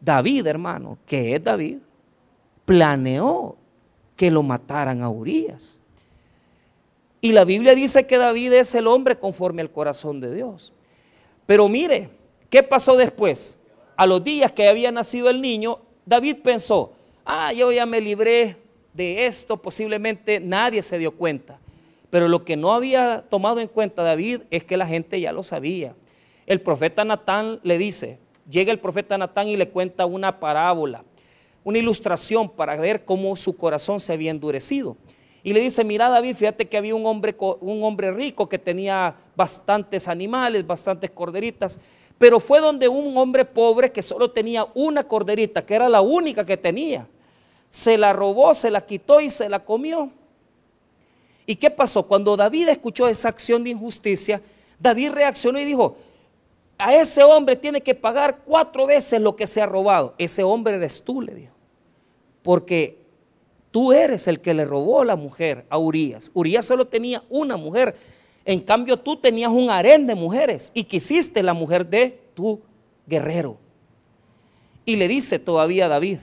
[0.00, 1.78] David, hermano, que es David,
[2.64, 3.56] planeó
[4.16, 5.80] que lo mataran a Urias.
[7.20, 10.72] Y la Biblia dice que David es el hombre conforme al corazón de Dios.
[11.46, 12.08] Pero mire,
[12.48, 13.58] ¿qué pasó después?
[13.96, 16.92] A los días que había nacido el niño, David pensó,
[17.24, 18.56] ah, yo ya me libré
[18.94, 21.60] de esto, posiblemente nadie se dio cuenta.
[22.08, 25.42] Pero lo que no había tomado en cuenta David es que la gente ya lo
[25.42, 25.94] sabía.
[26.46, 28.18] El profeta Natán le dice,
[28.50, 31.04] llega el profeta Natán y le cuenta una parábola,
[31.64, 34.96] una ilustración para ver cómo su corazón se había endurecido.
[35.42, 39.16] Y le dice, mira David, fíjate que había un hombre, un hombre rico que tenía
[39.36, 41.80] bastantes animales, bastantes corderitas,
[42.18, 46.44] pero fue donde un hombre pobre que solo tenía una corderita, que era la única
[46.44, 47.06] que tenía,
[47.70, 50.10] se la robó, se la quitó y se la comió.
[51.46, 52.06] ¿Y qué pasó?
[52.06, 54.42] Cuando David escuchó esa acción de injusticia,
[54.78, 55.96] David reaccionó y dijo,
[56.80, 60.14] a ese hombre tiene que pagar cuatro veces lo que se ha robado.
[60.18, 61.54] Ese hombre eres tú, le dijo.
[62.42, 62.98] Porque
[63.70, 66.30] tú eres el que le robó la mujer a Urias.
[66.34, 67.96] Urias solo tenía una mujer.
[68.44, 72.60] En cambio tú tenías un harén de mujeres y quisiste la mujer de tu
[73.06, 73.58] guerrero.
[74.84, 76.18] Y le dice todavía a David,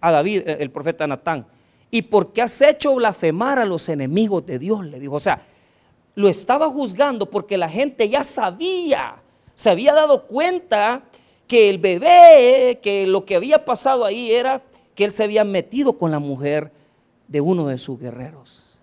[0.00, 1.46] a David, el profeta Natán,
[1.90, 4.84] ¿y por qué has hecho blasfemar a los enemigos de Dios?
[4.84, 5.42] Le dijo, o sea,
[6.14, 9.22] lo estaba juzgando porque la gente ya sabía
[9.56, 11.02] se había dado cuenta
[11.48, 14.62] que el bebé, que lo que había pasado ahí era
[14.94, 16.70] que él se había metido con la mujer
[17.26, 18.74] de uno de sus guerreros.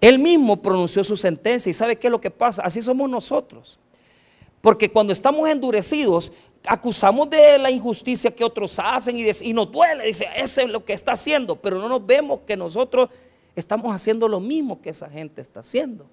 [0.00, 2.62] Él mismo pronunció su sentencia y sabe qué es lo que pasa.
[2.62, 3.78] Así somos nosotros.
[4.60, 6.32] Porque cuando estamos endurecidos,
[6.64, 10.06] acusamos de la injusticia que otros hacen y, y nos duele.
[10.06, 11.56] Dice, ese es lo que está haciendo.
[11.56, 13.10] Pero no nos vemos que nosotros
[13.56, 16.06] estamos haciendo lo mismo que esa gente está haciendo.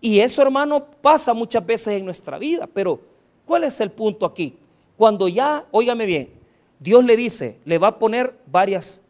[0.00, 2.66] Y eso, hermano, pasa muchas veces en nuestra vida.
[2.66, 3.00] Pero,
[3.44, 4.56] ¿cuál es el punto aquí?
[4.96, 6.28] Cuando ya, óigame bien,
[6.78, 9.02] Dios le dice, le va a poner varias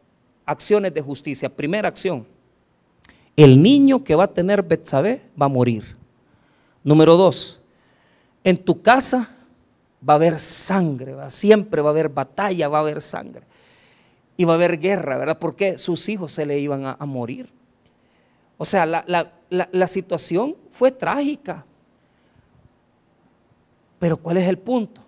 [0.46, 1.48] acciones de justicia.
[1.48, 2.26] Primera acción,
[3.36, 5.96] el niño que va a tener Betsabé va a morir.
[6.82, 7.60] Número dos,
[8.44, 9.30] en tu casa
[10.06, 13.42] va a haber sangre, siempre va a haber batalla, va a haber sangre.
[14.36, 15.38] Y va a haber guerra, ¿verdad?
[15.38, 17.48] Porque sus hijos se le iban a morir.
[18.56, 19.32] O sea, la,
[19.86, 21.64] situación fue trágica.
[23.98, 25.00] Pero ¿cuál es el punto?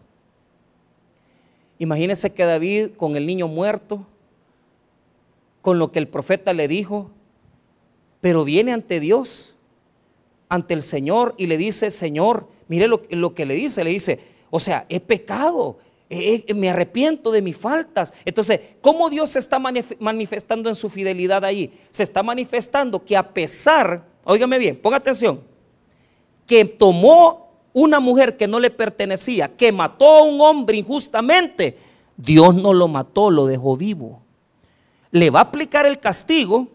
[1.78, 4.06] Imagínense que David con el niño muerto,
[5.60, 7.10] con lo que el profeta le dijo,
[8.20, 9.56] pero viene ante Dios,
[10.48, 14.20] ante el Señor y le dice, Señor, mire lo, lo que le dice, le dice,
[14.50, 15.78] o sea, he pecado,
[16.54, 18.14] me arrepiento de mis faltas.
[18.24, 21.78] Entonces, ¿cómo Dios se está manifestando en su fidelidad ahí?
[21.90, 25.40] Se está manifestando que a pesar, óigame bien, ponga atención,
[26.46, 31.76] que tomó una mujer que no le pertenecía, que mató a un hombre injustamente,
[32.16, 34.22] Dios no lo mató, lo dejó vivo.
[35.10, 36.68] Le va a aplicar el castigo,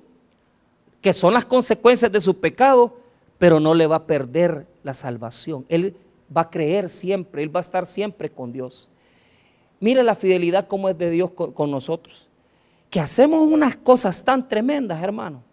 [1.01, 2.97] que son las consecuencias de su pecado,
[3.37, 5.65] pero no le va a perder la salvación.
[5.67, 5.95] Él
[6.35, 8.89] va a creer siempre, él va a estar siempre con Dios.
[9.79, 12.29] Mire la fidelidad como es de Dios con, nosotros.
[12.91, 15.43] Que hacemos unas cosas tan tremendas, hermano.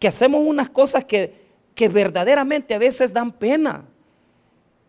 [0.00, 1.32] Que hacemos unas cosas que,
[1.76, 3.84] que verdaderamente a veces dan pena.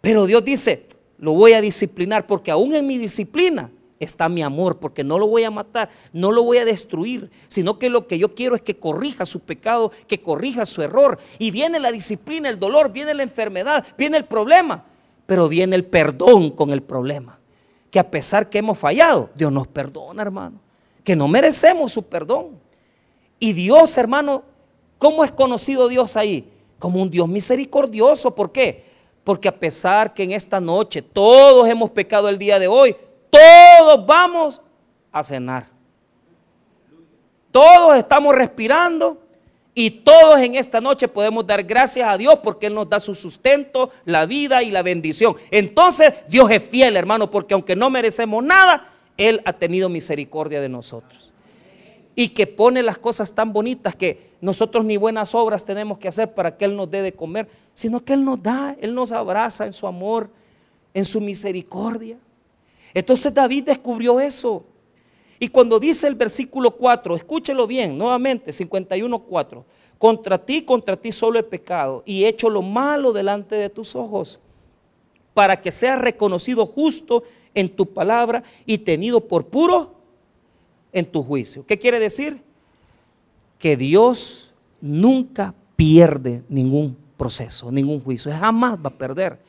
[0.01, 0.87] Pero Dios dice,
[1.19, 3.69] lo voy a disciplinar porque aún en mi disciplina
[3.99, 7.77] está mi amor, porque no lo voy a matar, no lo voy a destruir, sino
[7.77, 11.19] que lo que yo quiero es que corrija su pecado, que corrija su error.
[11.37, 14.85] Y viene la disciplina, el dolor, viene la enfermedad, viene el problema,
[15.27, 17.37] pero viene el perdón con el problema
[17.91, 20.59] que a pesar que hemos fallado, Dios nos perdona, hermano.
[21.03, 22.57] Que no merecemos su perdón.
[23.37, 24.43] Y Dios, hermano,
[25.01, 26.47] ¿cómo es conocido Dios ahí?
[26.77, 28.35] Como un Dios misericordioso.
[28.35, 28.85] ¿Por qué?
[29.23, 32.95] Porque a pesar que en esta noche todos hemos pecado el día de hoy,
[33.31, 34.61] todos vamos
[35.11, 35.65] a cenar.
[37.51, 39.17] Todos estamos respirando
[39.73, 43.15] y todos en esta noche podemos dar gracias a Dios porque Él nos da su
[43.15, 45.35] sustento, la vida y la bendición.
[45.49, 48.87] Entonces Dios es fiel, hermano, porque aunque no merecemos nada,
[49.17, 51.30] Él ha tenido misericordia de nosotros.
[52.15, 56.33] Y que pone las cosas tan bonitas que nosotros ni buenas obras tenemos que hacer
[56.33, 59.65] para que Él nos dé de comer, sino que Él nos da, Él nos abraza
[59.65, 60.29] en su amor,
[60.93, 62.17] en su misericordia.
[62.93, 64.65] Entonces David descubrió eso.
[65.39, 69.63] Y cuando dice el versículo 4, escúchelo bien, nuevamente, 51.4,
[69.97, 73.95] contra ti, contra ti solo he pecado y he hecho lo malo delante de tus
[73.95, 74.39] ojos,
[75.33, 77.23] para que seas reconocido justo
[77.55, 80.00] en tu palabra y tenido por puro
[80.93, 81.65] en tu juicio.
[81.65, 82.41] ¿Qué quiere decir?
[83.59, 89.39] Que Dios nunca pierde ningún proceso, ningún juicio, jamás va a perder.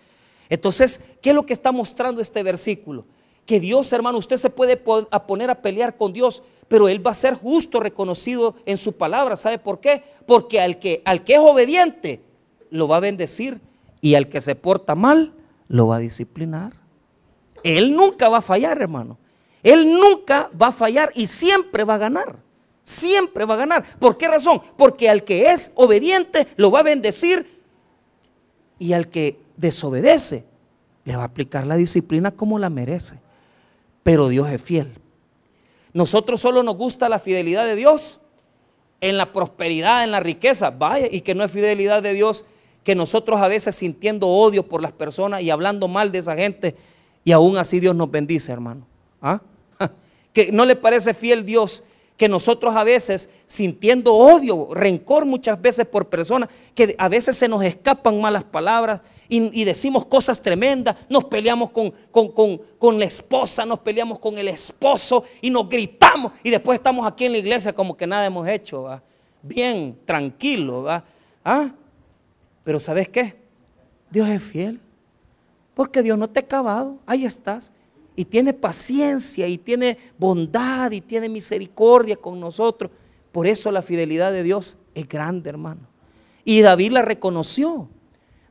[0.49, 3.07] Entonces, ¿qué es lo que está mostrando este versículo?
[3.47, 7.15] Que Dios, hermano, usted se puede poner a pelear con Dios, pero Él va a
[7.15, 9.37] ser justo, reconocido en su palabra.
[9.37, 10.05] ¿Sabe por qué?
[10.27, 12.21] Porque al que, al que es obediente,
[12.71, 13.61] lo va a bendecir
[14.01, 15.33] y al que se porta mal,
[15.69, 16.75] lo va a disciplinar.
[17.63, 19.17] Él nunca va a fallar, hermano.
[19.63, 22.37] Él nunca va a fallar y siempre va a ganar.
[22.83, 23.85] Siempre va a ganar.
[23.99, 24.61] ¿Por qué razón?
[24.77, 27.61] Porque al que es obediente lo va a bendecir
[28.79, 30.45] y al que desobedece
[31.05, 33.21] le va a aplicar la disciplina como la merece.
[34.03, 34.93] Pero Dios es fiel.
[35.93, 38.21] Nosotros solo nos gusta la fidelidad de Dios
[39.01, 40.71] en la prosperidad, en la riqueza.
[40.71, 42.47] Vaya, y que no es fidelidad de Dios
[42.83, 46.75] que nosotros a veces sintiendo odio por las personas y hablando mal de esa gente,
[47.25, 48.87] y aún así Dios nos bendice, hermano.
[49.21, 49.41] ¿Ah?
[50.33, 51.85] Que no le parece fiel Dios
[52.17, 57.49] que nosotros a veces sintiendo odio, rencor muchas veces por personas, que a veces se
[57.49, 61.91] nos escapan malas palabras y, decimos cosas tremendas, nos peleamos con,
[62.79, 67.25] con, la esposa, nos peleamos con el esposo y nos gritamos y después estamos aquí
[67.25, 68.87] en la iglesia como que nada hemos hecho,
[69.43, 70.87] bien, tranquilo,
[71.45, 71.73] ¿Ah?
[72.63, 73.35] Pero ¿sabes qué?
[74.11, 74.81] Dios es fiel,
[75.75, 77.73] porque Dios no te ha acabado, ahí estás
[78.15, 82.91] y tiene paciencia y tiene bondad y tiene misericordia con nosotros.
[83.31, 85.81] Por eso la fidelidad de Dios es grande, hermano.
[86.45, 87.89] Y David la reconoció.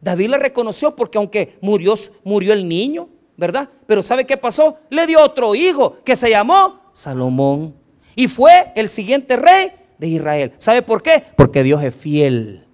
[0.01, 1.93] David la reconoció porque aunque murió,
[2.23, 3.69] murió el niño, ¿verdad?
[3.85, 4.79] Pero ¿sabe qué pasó?
[4.89, 7.75] Le dio otro hijo que se llamó Salomón.
[8.15, 10.53] Y fue el siguiente rey de Israel.
[10.57, 11.23] ¿Sabe por qué?
[11.37, 12.65] Porque Dios es fiel.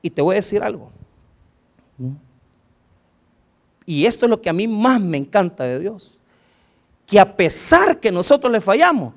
[0.00, 0.90] Y te voy a decir algo.
[3.90, 6.20] Y esto es lo que a mí más me encanta de Dios.
[7.08, 9.14] Que a pesar que nosotros le fallamos,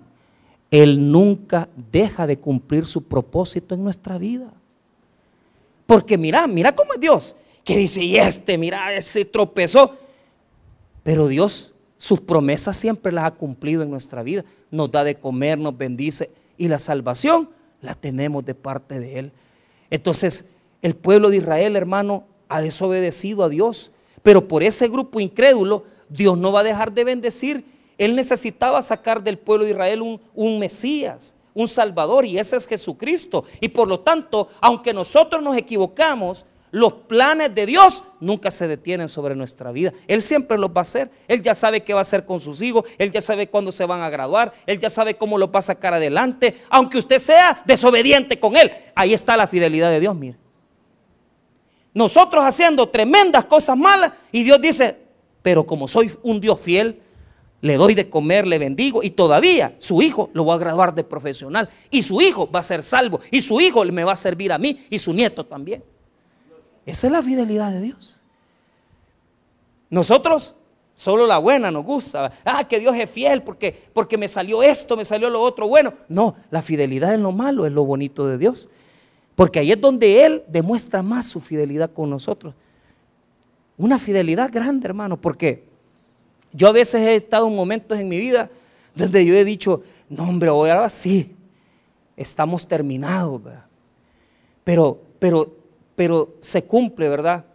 [0.71, 4.51] Él nunca deja de cumplir su propósito en nuestra vida.
[5.85, 7.35] Porque mira, mira cómo es Dios.
[7.63, 9.95] Que dice, y este, mira, ese tropezó.
[11.03, 14.43] Pero Dios, sus promesas siempre las ha cumplido en nuestra vida.
[14.71, 16.31] Nos da de comer, nos bendice.
[16.57, 17.47] Y la salvación
[17.79, 19.31] la tenemos de parte de Él.
[19.91, 20.49] Entonces,
[20.81, 23.91] el pueblo de Israel, hermano, ha desobedecido a Dios.
[24.23, 27.65] Pero por ese grupo incrédulo, Dios no va a dejar de bendecir.
[27.97, 30.01] Él necesitaba sacar del pueblo de Israel
[30.33, 33.45] un, Mesías, un Salvador, y ese es Jesucristo.
[33.59, 39.07] Y por lo tanto, aunque nosotros nos equivocamos, los planes de Dios nunca se detienen
[39.07, 39.93] sobre nuestra vida.
[40.07, 41.11] Él siempre los va a hacer.
[41.27, 42.85] Él ya sabe qué va a hacer con sus hijos.
[42.97, 44.53] Él ya sabe cuándo se van a graduar.
[44.65, 46.57] Él ya sabe cómo los va a sacar adelante.
[46.69, 48.71] Aunque usted sea desobediente con Él.
[48.95, 50.42] Ahí está la fidelidad de Dios, mire.
[51.93, 54.97] Nosotros haciendo tremendas cosas malas y Dios dice,
[55.41, 56.99] pero como soy un Dios fiel,
[57.61, 61.03] le doy de comer, le bendigo y todavía su hijo lo va a graduar de
[61.03, 64.51] profesional y su hijo va a ser salvo y su hijo me va a servir
[64.51, 65.83] a mí y su nieto también.
[66.85, 68.21] Esa es la fidelidad de Dios.
[69.89, 70.55] Nosotros
[70.93, 72.33] solo la buena nos gusta.
[72.43, 75.93] Ah, que Dios es fiel porque, porque me salió esto, me salió lo otro bueno.
[76.09, 78.69] No, la fidelidad en lo malo es lo bonito de Dios.
[79.35, 82.53] Porque ahí es donde Él demuestra más su fidelidad con nosotros.
[83.77, 85.63] Una fidelidad grande, hermano, porque
[86.51, 88.49] yo a veces he estado en momentos en mi vida
[88.95, 91.35] donde yo he dicho, no hombre, ahora sí,
[92.15, 93.41] estamos terminados,
[94.63, 95.55] Pero, pero,
[95.95, 97.45] pero se cumple, ¿verdad?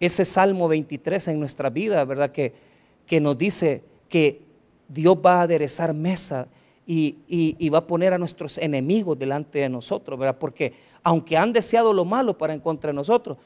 [0.00, 2.32] Ese Salmo 23 en nuestra vida, ¿verdad?
[2.32, 2.52] Que,
[3.06, 4.42] que nos dice que
[4.88, 6.48] Dios va a aderezar mesa
[6.86, 10.36] y, va a poner a nuestros enemigos delante de nosotros, ¿verdad?
[10.38, 13.38] Porque aunque han deseado lo malo para en contra de nosotros,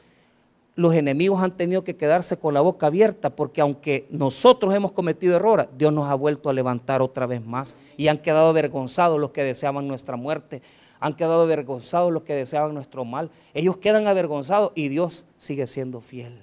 [0.74, 5.34] los enemigos han tenido que quedarse con la boca abierta porque aunque nosotros hemos cometido
[5.34, 9.32] errores, Dios nos ha vuelto a levantar otra vez más y han quedado avergonzados los
[9.32, 10.62] que deseaban nuestra muerte,
[11.00, 13.30] han quedado avergonzados los que deseaban nuestro mal.
[13.54, 16.42] Ellos quedan avergonzados y Dios sigue siendo fiel.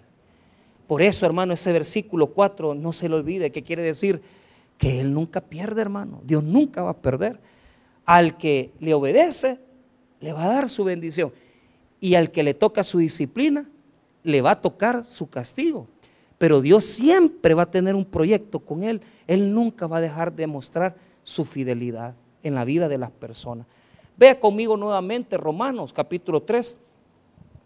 [0.87, 4.21] Por eso, hermano, ese versículo 4 no se lo olvide, que quiere decir
[4.77, 6.21] que Él nunca pierde, hermano.
[6.23, 7.39] Dios nunca va a perder.
[8.05, 9.59] Al que le obedece,
[10.19, 11.31] le va a dar su bendición.
[11.99, 13.69] Y al que le toca su disciplina,
[14.23, 15.87] le va a tocar su castigo.
[16.37, 19.01] Pero Dios siempre va a tener un proyecto con él.
[19.27, 23.65] Él nunca va a dejar de mostrar su fidelidad en la vida de las personas.
[24.17, 26.77] Vea conmigo nuevamente Romanos capítulo 3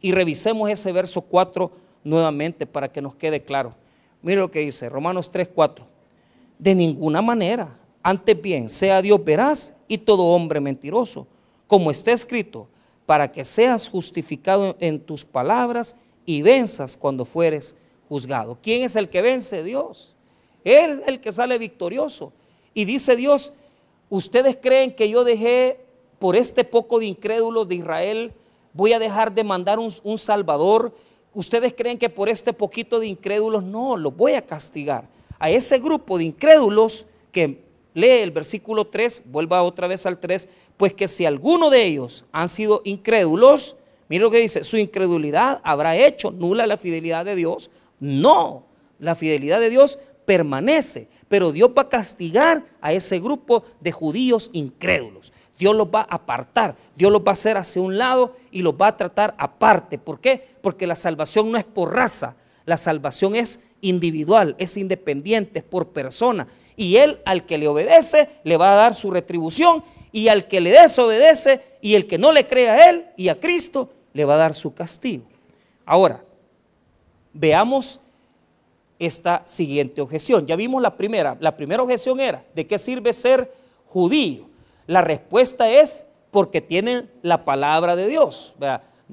[0.01, 1.71] y revisemos ese verso 4
[2.03, 3.75] nuevamente para que nos quede claro.
[4.21, 5.85] Mire lo que dice Romanos 3, 4.
[6.59, 11.25] De ninguna manera, antes bien, sea Dios veraz y todo hombre mentiroso
[11.69, 12.67] como está escrito,
[13.05, 18.57] para que seas justificado en tus palabras y venzas cuando fueres juzgado.
[18.59, 19.63] ¿Quién es el que vence?
[19.63, 20.15] Dios.
[20.63, 22.33] Él es el que sale victorioso.
[22.73, 23.53] Y dice Dios,
[24.09, 25.79] ustedes creen que yo dejé
[26.17, 28.33] por este poco de incrédulos de Israel,
[28.73, 30.91] voy a dejar de mandar un, un Salvador.
[31.35, 35.07] Ustedes creen que por este poquito de incrédulos, no, los voy a castigar.
[35.39, 37.63] A ese grupo de incrédulos que
[37.93, 42.25] lee el versículo 3, vuelva otra vez al 3, pues que si alguno de ellos
[42.31, 43.77] han sido incrédulos,
[44.07, 47.71] mire lo que dice, su incredulidad habrá hecho nula la fidelidad de Dios.
[47.99, 48.63] No,
[48.99, 54.49] la fidelidad de Dios permanece, pero Dios va a castigar a ese grupo de judíos
[54.53, 55.33] incrédulos.
[55.57, 58.73] Dios los va a apartar, Dios los va a hacer hacia un lado y los
[58.73, 59.97] va a tratar aparte.
[59.97, 60.55] ¿Por qué?
[60.61, 65.89] Porque la salvación no es por raza, la salvación es individual, es independiente, es por
[65.89, 66.47] persona.
[66.75, 70.61] Y Él al que le obedece le va a dar su retribución y al que
[70.61, 74.35] le desobedece y el que no le cree a Él y a Cristo, le va
[74.35, 75.23] a dar su castigo.
[75.85, 76.23] Ahora,
[77.33, 77.99] veamos
[78.97, 80.45] esta siguiente objeción.
[80.45, 81.37] Ya vimos la primera.
[81.39, 83.51] La primera objeción era, ¿de qué sirve ser
[83.85, 84.49] judío?
[84.87, 88.55] La respuesta es porque tienen la palabra de Dios.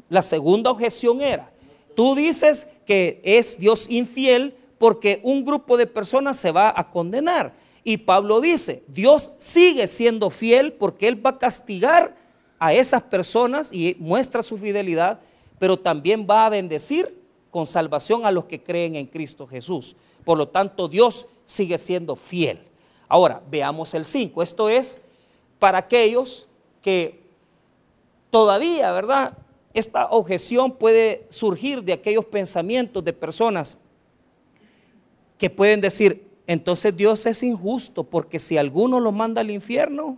[0.09, 1.51] La segunda objeción era,
[1.97, 7.55] tú dices que es Dios infiel porque un grupo de personas se va a condenar.
[7.82, 12.14] Y Pablo dice, Dios sigue siendo fiel porque Él va a castigar
[12.59, 15.20] a esas personas y muestra su fidelidad,
[15.59, 17.20] pero también va a bendecir
[17.51, 19.97] con salvación a los que creen en Cristo Jesús.
[20.24, 22.61] Por lo tanto, Dios sigue siendo fiel.
[23.09, 24.42] Ahora, veamos el 5.
[24.42, 25.03] Esto es
[25.59, 26.49] para aquellos
[26.82, 27.20] que
[28.30, 29.38] todavía, ¿verdad?
[29.77, 33.79] Esta objeción puede surgir de aquellos pensamientos de personas
[35.37, 40.16] que pueden decir, entonces Dios es injusto porque si alguno lo manda al infierno,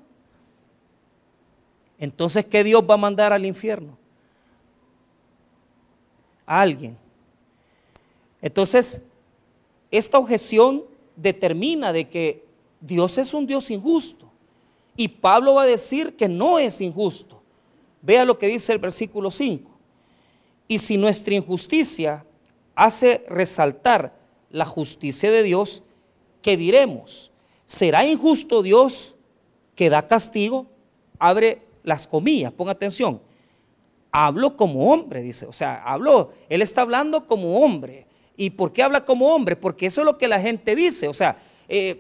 [1.99, 3.99] entonces ¿qué Dios va a mandar al infierno?
[6.47, 6.97] A alguien.
[8.41, 9.07] Entonces,
[9.91, 10.85] esta objeción
[11.17, 12.45] determina de que
[12.81, 14.31] Dios es un Dios injusto.
[14.95, 17.38] Y Pablo va a decir que no es injusto.
[18.03, 19.71] Vea lo que dice el versículo 5.
[20.69, 22.25] Y si nuestra injusticia
[22.75, 24.15] hace resaltar
[24.51, 25.83] la justicia de Dios,
[26.43, 27.33] ¿qué diremos?
[27.67, 29.15] ¿Será injusto Dios
[29.75, 30.67] que da castigo?
[31.19, 33.21] Abre las comillas, ponga atención.
[34.11, 35.47] Hablo como hombre, dice.
[35.47, 38.07] O sea, habló, él está hablando como hombre.
[38.37, 39.57] ¿Y por qué habla como hombre?
[39.57, 41.09] Porque eso es lo que la gente dice.
[41.09, 41.37] O sea,
[41.69, 41.99] eh,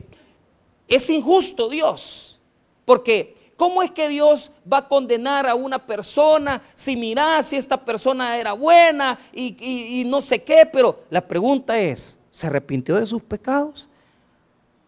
[0.86, 2.40] es injusto Dios.
[2.84, 7.84] Porque ¿cómo es que Dios va a condenar a una persona si mira si esta
[7.84, 10.64] persona era buena y no sé qué?
[10.72, 13.90] Pero la pregunta es, ¿se arrepintió de sus pecados?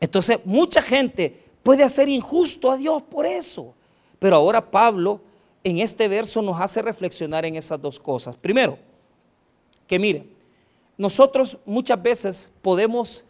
[0.01, 3.75] Entonces, mucha gente puede hacer injusto a Dios por eso.
[4.19, 5.21] Pero ahora Pablo
[5.65, 8.37] en este verso nos hace reflexionar en esas dos cosas.
[8.37, 8.79] Primero,
[9.87, 10.27] que mire,
[10.97, 13.25] nosotros muchas veces podemos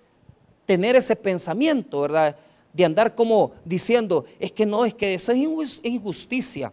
[0.66, 2.36] tener ese pensamiento, ¿verdad?
[2.72, 6.72] De andar como diciendo, es que no, es que eso es injusticia.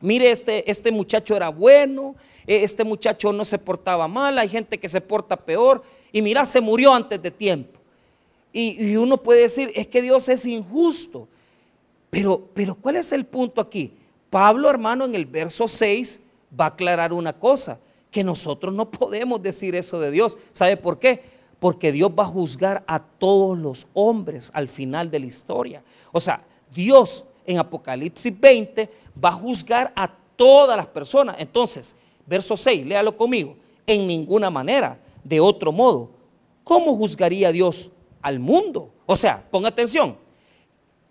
[0.00, 2.14] Mire, este, este muchacho era bueno,
[2.46, 6.44] e, este muchacho no se portaba mal, hay gente que se porta peor, y mira,
[6.44, 7.80] se murió antes de tiempo.
[8.52, 11.26] Y, uno puede decir, es que Dios es injusto.
[12.10, 13.92] Pero, pero ¿cuál es el punto aquí?
[14.30, 16.22] Pablo, hermano, en el verso 6
[16.58, 17.80] va a aclarar una cosa,
[18.12, 20.38] que nosotros no podemos decir eso de Dios.
[20.52, 21.33] ¿Sabe por qué?
[21.64, 25.82] Porque Dios va a juzgar a todos los hombres al final de la historia.
[26.12, 26.44] O sea,
[26.74, 28.90] Dios en Apocalipsis 20
[29.24, 31.36] va a juzgar a todas las personas.
[31.38, 31.96] Entonces,
[32.26, 33.56] verso 6, léalo conmigo.
[33.86, 36.10] En ninguna manera, de otro modo,
[36.64, 37.90] ¿cómo juzgaría Dios
[38.20, 38.90] al mundo.
[39.06, 40.18] O sea, ponga atención.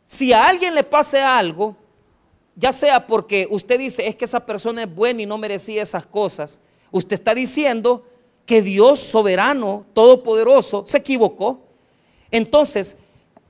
[0.06, 1.76] Si a alguien le pase algo,
[2.56, 6.06] ya sea porque usted dice es que esa persona es buena y no merecía esas
[6.06, 6.60] cosas,
[6.91, 8.04] usted está diciendo
[8.46, 11.62] que Dios soberano, todopoderoso, se equivocó.
[12.32, 12.98] Entonces,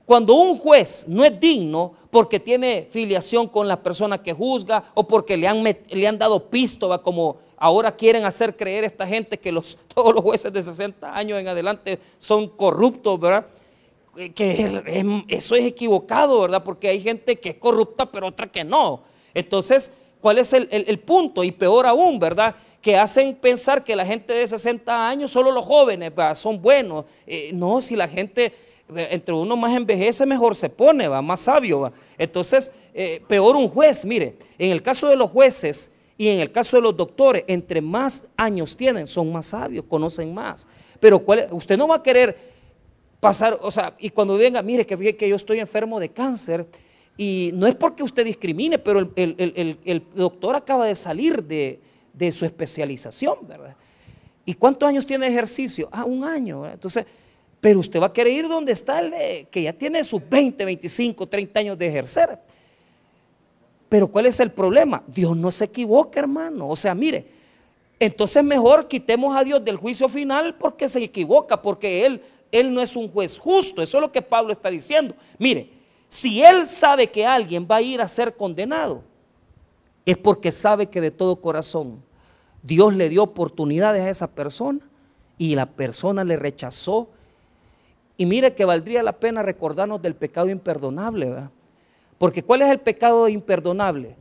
[0.04, 5.08] cuando un juez no es digno porque tiene filiación con la persona que juzga o
[5.08, 9.50] porque le han, le han dado pisto, como ahora quieren hacer creer esta gente que
[9.50, 13.46] los, todos los jueces de 60 años en adelante son corruptos, ¿verdad?
[14.34, 16.62] Que eso es equivocado, ¿verdad?
[16.62, 19.02] Porque hay gente que es corrupta, pero otra que no.
[19.32, 21.42] Entonces, ¿cuál es el, punto?
[21.42, 22.54] Y peor aún, ¿verdad?
[22.84, 27.06] Que hacen pensar que la gente de 60 años, solo los jóvenes, son buenos.
[27.26, 28.52] Eh, no, si la gente
[28.94, 31.80] entre uno más envejece, mejor se pone, va más sabio.
[31.80, 31.92] Va.
[32.18, 34.04] Entonces, eh, peor un juez.
[34.04, 37.80] Mire, en el caso de los jueces, y en el caso de los doctores, entre
[37.80, 40.68] más años tienen, son más sabios, conocen más.
[41.00, 42.36] Pero usted no va a querer
[43.18, 46.66] pasar, o sea, y cuando venga, mire que que yo estoy enfermo de cáncer
[47.16, 51.80] Y no es porque usted discrimine, pero el, doctor acaba de salir de,
[52.32, 53.74] su especialización, ¿verdad?
[54.44, 55.88] ¿Y cuántos años tiene ejercicio?
[55.90, 56.68] Ah, un año.
[56.68, 57.06] Entonces,
[57.60, 61.26] pero usted va a querer ir donde está el que ya tiene sus 20, 25,
[61.26, 62.38] 30 años de ejercer.
[63.88, 65.02] Pero ¿cuál es el problema?
[65.06, 66.68] Dios no se equivoca, hermano.
[66.68, 67.26] O sea, mire,
[67.98, 72.82] entonces mejor quitemos a Dios del juicio final porque se equivoca, porque Él, Él no
[72.82, 73.82] es un juez justo.
[73.82, 75.14] Eso es lo que Pablo está diciendo.
[75.38, 75.70] Mire,
[76.08, 79.02] si Él sabe que alguien va a ir a ser condenado,
[80.06, 82.02] es porque sabe que de todo corazón
[82.62, 84.80] Dios le dio oportunidades a esa persona
[85.36, 87.08] y la persona le rechazó.
[88.16, 91.50] Y mire que valdría la pena recordarnos del pecado imperdonable, ¿verdad?
[92.16, 94.16] Porque ¿cuál es el pecado imperdonable?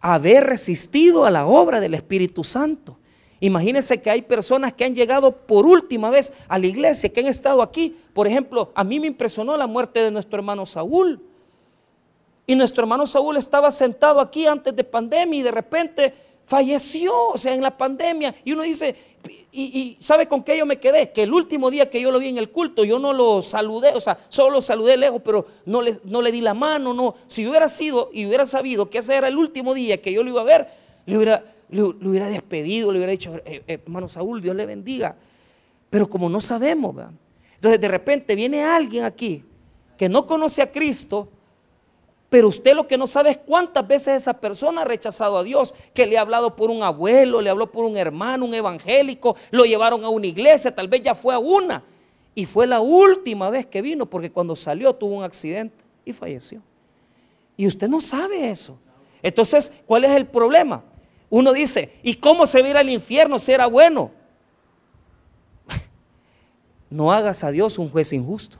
[0.00, 2.98] Haber resistido a la obra del Espíritu Santo.
[3.40, 7.26] Imagínense que hay personas que han llegado por última vez a la iglesia, que han
[7.26, 7.96] estado aquí.
[8.12, 11.20] Por ejemplo, a mí me impresionó la muerte de nuestro hermano Saúl.
[12.46, 16.14] Y nuestro hermano Saúl estaba sentado aquí antes de pandemia y de repente
[16.46, 18.34] falleció, o sea, en la pandemia.
[18.44, 18.94] Y uno dice,
[19.50, 21.10] y, ¿sabe con qué yo me quedé?
[21.10, 23.90] Que el último día que yo lo vi en el culto, yo no lo saludé,
[23.94, 27.16] o sea, solo lo saludé lejos, pero no le, no le di la mano, no.
[27.26, 30.30] Si hubiera sido y hubiera sabido que ese era el último día que yo lo
[30.30, 30.68] iba a ver,
[31.06, 35.16] le hubiera le, hubiera despedido, le hubiera dicho, eh, eh, hermano Saúl, Dios le bendiga.
[35.90, 36.94] Pero como no sabemos,
[37.54, 39.44] entonces de repente viene alguien aquí
[39.96, 41.28] que no conoce a Cristo,
[42.28, 45.74] pero usted lo que no sabe es cuántas veces esa persona ha rechazado a Dios,
[45.94, 49.64] que le ha hablado por un abuelo, le habló por un hermano, un evangélico, lo
[49.64, 51.84] llevaron a una iglesia, tal vez ya fue a una.
[52.34, 56.60] Y fue la última vez que vino, porque cuando salió tuvo un accidente y falleció.
[57.56, 58.78] Y usted no sabe eso.
[59.22, 60.82] Entonces, ¿cuál es el problema?
[61.30, 64.10] Uno dice, ¿y cómo se va al infierno si era bueno?
[66.90, 68.58] No hagas a Dios un juez injusto,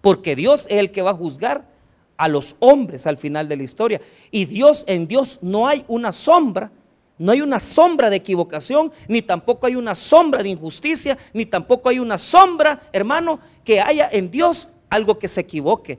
[0.00, 1.77] porque Dios es el que va a juzgar
[2.18, 4.00] a los hombres al final de la historia.
[4.30, 6.70] Y Dios, en Dios no hay una sombra,
[7.16, 11.88] no hay una sombra de equivocación, ni tampoco hay una sombra de injusticia, ni tampoco
[11.88, 15.98] hay una sombra, hermano, que haya en Dios algo que se equivoque.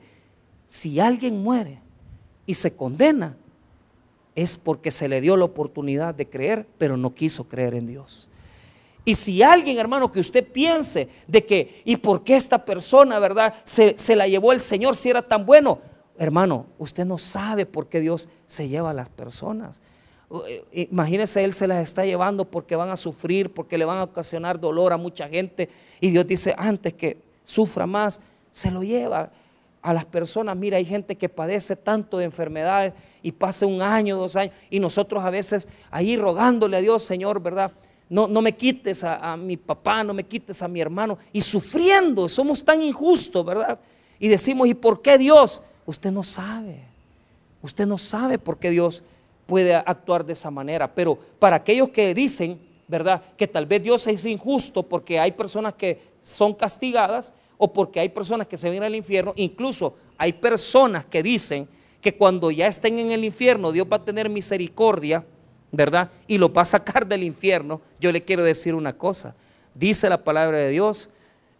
[0.66, 1.80] Si alguien muere
[2.46, 3.36] y se condena,
[4.34, 8.28] es porque se le dio la oportunidad de creer, pero no quiso creer en Dios.
[9.04, 13.54] Y si alguien, hermano, que usted piense de que, ¿y por qué esta persona, verdad,
[13.64, 15.80] se, la llevó el Señor si era tan bueno?
[16.20, 19.80] Hermano, usted no sabe por qué Dios se lleva a las personas.
[20.46, 24.02] Eh, imagínese, Él se las está llevando porque van a sufrir, porque le van a
[24.02, 25.70] ocasionar dolor a mucha gente.
[25.98, 29.30] Y Dios dice, antes que sufra más, se lo lleva
[29.80, 30.54] a las personas.
[30.58, 32.92] Mira, hay gente que padece tanto de enfermedades
[33.22, 37.40] y pasa un año, dos años, y nosotros a veces ahí rogándole a Dios, Señor,
[37.40, 37.72] ¿verdad?
[38.10, 41.40] No, no me quites a, a, mi papá, no me quites a mi hermano, y
[41.40, 43.80] sufriendo, somos tan injustos, ¿verdad?
[44.18, 45.62] Y decimos, ¿y por qué Dios?
[45.90, 46.84] Usted no sabe,
[47.62, 49.02] usted no sabe por qué Dios
[49.44, 53.20] puede actuar de esa manera, pero para aquellos que dicen, ¿verdad?
[53.36, 58.08] Que tal vez Dios es injusto porque hay personas que son castigadas o porque hay
[58.08, 61.68] personas que se vienen al infierno, incluso hay personas que dicen
[62.00, 65.24] que cuando ya estén en el infierno, Dios va a tener misericordia,
[65.72, 66.08] ¿verdad?
[66.28, 67.80] Y lo va a sacar del infierno.
[67.98, 69.34] Yo le quiero decir una cosa.
[69.74, 71.10] Dice la palabra de Dios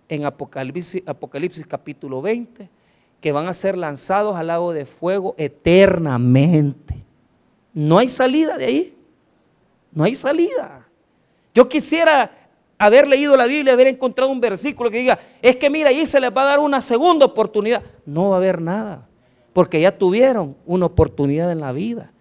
[0.08, 2.68] en Apocalipsis capítulo 20,
[3.20, 7.04] que van a ser lanzados al lago de fuego eternamente.
[7.72, 8.96] No hay salida de ahí.
[9.92, 10.86] No hay salida.
[11.54, 12.30] Yo quisiera
[12.78, 16.20] haber leído la Biblia, haber encontrado un versículo que diga, es que mira, ahí se
[16.20, 17.82] les va a dar una segunda oportunidad.
[18.06, 19.06] No va a haber nada
[19.52, 22.12] porque ya tuvieron una oportunidad en la vida.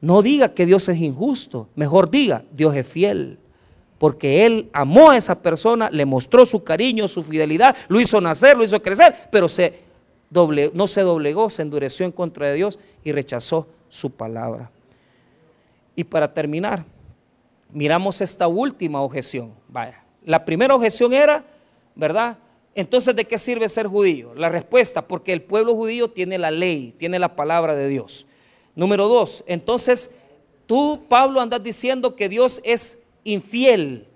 [0.00, 3.38] No diga que Dios es injusto, mejor diga, Dios es fiel.
[3.98, 8.56] Porque Él amó a esa persona, le mostró su cariño, su fidelidad, lo hizo nacer,
[8.56, 9.89] lo hizo crecer, pero se
[10.30, 14.70] no se doblegó, se endureció en contra de Dios y rechazó su palabra.
[15.96, 16.84] Y para terminar,
[17.72, 19.52] miramos esta última objeción.
[19.68, 21.44] Vaya, la primera objeción era,
[21.94, 22.38] ¿verdad?
[22.74, 24.32] Entonces, ¿de qué sirve ser judío?
[24.34, 28.26] La respuesta, porque el pueblo judío tiene la ley, tiene la palabra de Dios.
[28.76, 30.14] Número dos, entonces
[30.66, 34.06] tú, Pablo, andas diciendo que Dios es infiel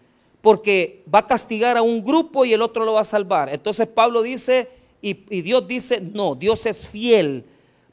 [0.41, 3.49] porque va a castigar a un grupo y el otro lo va a salvar.
[3.49, 4.69] Entonces Pablo dice,
[5.05, 7.45] y, Dios dice, no, Dios es fiel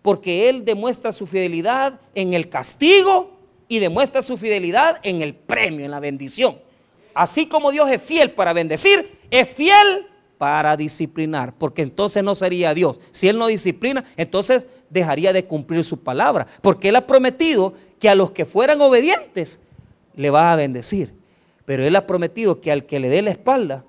[0.01, 3.31] porque Él demuestra su fidelidad en el castigo
[3.67, 6.57] y demuestra su fidelidad en el premio, en la bendición.
[7.13, 10.07] Así como Dios es fiel para bendecir, es fiel
[10.37, 12.97] para disciplinar, porque entonces no sería Dios.
[13.11, 18.07] Si Él no disciplina, entonces dejaría de cumplir su palabra, porque Él ha prometido que
[18.07, 19.59] a los que fueran obedientes
[20.15, 21.13] le va a bendecir,
[21.65, 23.83] pero Él ha prometido que al que le dé la espalda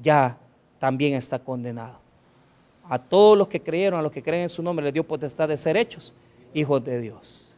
[0.00, 0.38] ya
[0.78, 1.99] también está condenado.
[2.90, 5.48] A todos los que creyeron, a los que creen en su nombre, les dio potestad
[5.48, 6.12] de ser hechos
[6.52, 7.56] hijos de Dios.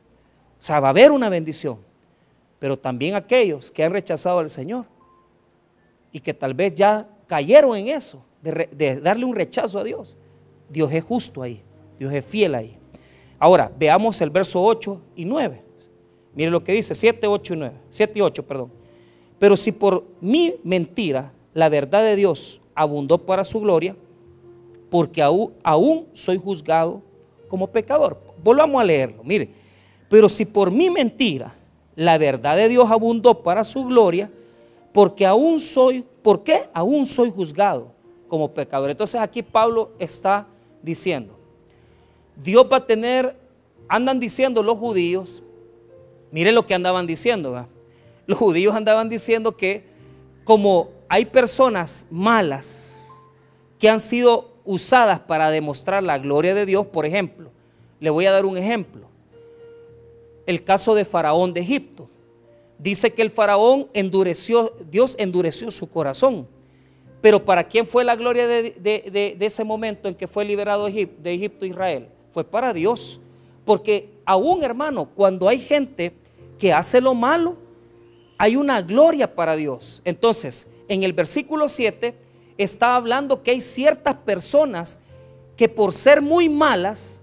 [0.61, 1.79] O sea, va a haber una bendición.
[2.59, 4.85] Pero también aquellos que han rechazado al Señor
[6.13, 10.19] y que tal vez ya cayeron en eso, de, darle un rechazo a Dios.
[10.69, 11.63] Dios es justo ahí,
[11.99, 12.79] Dios es fiel ahí.
[13.39, 15.63] Ahora, veamos el verso 8 y 9.
[16.35, 17.75] Mire lo que dice, 7, 8 y 9.
[17.89, 18.71] 7 y 8, perdón.
[19.39, 23.97] Pero si por mi mentira la verdad de Dios abundó para su gloria,
[24.93, 27.01] porque aún, soy juzgado
[27.49, 28.21] como pecador.
[28.45, 29.25] Volvamos a leerlo.
[29.25, 29.49] Mire,
[30.11, 31.55] pero si por mi mentira
[31.97, 34.31] la verdad de Dios abundó para su gloria,
[34.93, 36.69] porque aún soy, ¿por qué?
[36.75, 37.91] Aún soy juzgado
[38.29, 38.91] como pecador.
[38.91, 40.47] Entonces aquí Pablo está
[40.83, 41.39] diciendo,
[42.37, 43.35] Dios va a tener,
[43.89, 45.43] andan diciendo los judíos,
[46.31, 47.67] mire lo que andaban diciendo,
[48.27, 49.87] los judíos andaban diciendo que
[50.45, 53.31] como hay personas malas
[53.79, 57.51] que han sido usadas para demostrar la gloria de Dios, por ejemplo,
[58.01, 59.07] le voy a dar un ejemplo.
[60.47, 62.09] El caso de Faraón de Egipto.
[62.79, 66.49] Dice que el faraón endureció, Dios endureció su corazón.
[67.21, 71.65] Pero ¿para quién fue la gloria de, ese momento en que fue liberado de Egipto
[71.65, 72.09] Israel?
[72.33, 73.21] Fue para Dios.
[73.65, 76.13] Porque aún hermano, cuando hay gente
[76.59, 77.57] que hace lo malo,
[78.37, 80.03] hay una gloria para Dios.
[80.05, 82.17] Entonces, en el versículo 7
[82.59, 85.01] está hablando que hay ciertas personas
[85.57, 87.23] que por ser muy malas,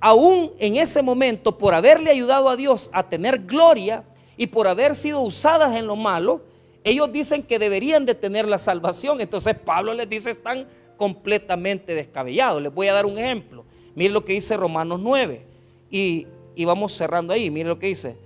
[0.00, 4.04] aún en ese momento, por haberle ayudado a Dios a tener gloria
[4.36, 6.42] y por haber sido usadas en lo malo,
[6.84, 9.20] ellos dicen que deberían de tener la salvación.
[9.20, 12.62] Entonces Pablo les dice, están completamente descabellados.
[12.62, 13.64] Les voy a dar un ejemplo.
[13.94, 15.46] Miren lo que dice Romanos 9.
[15.90, 17.50] Y, y vamos cerrando ahí.
[17.50, 18.18] Miren lo que dice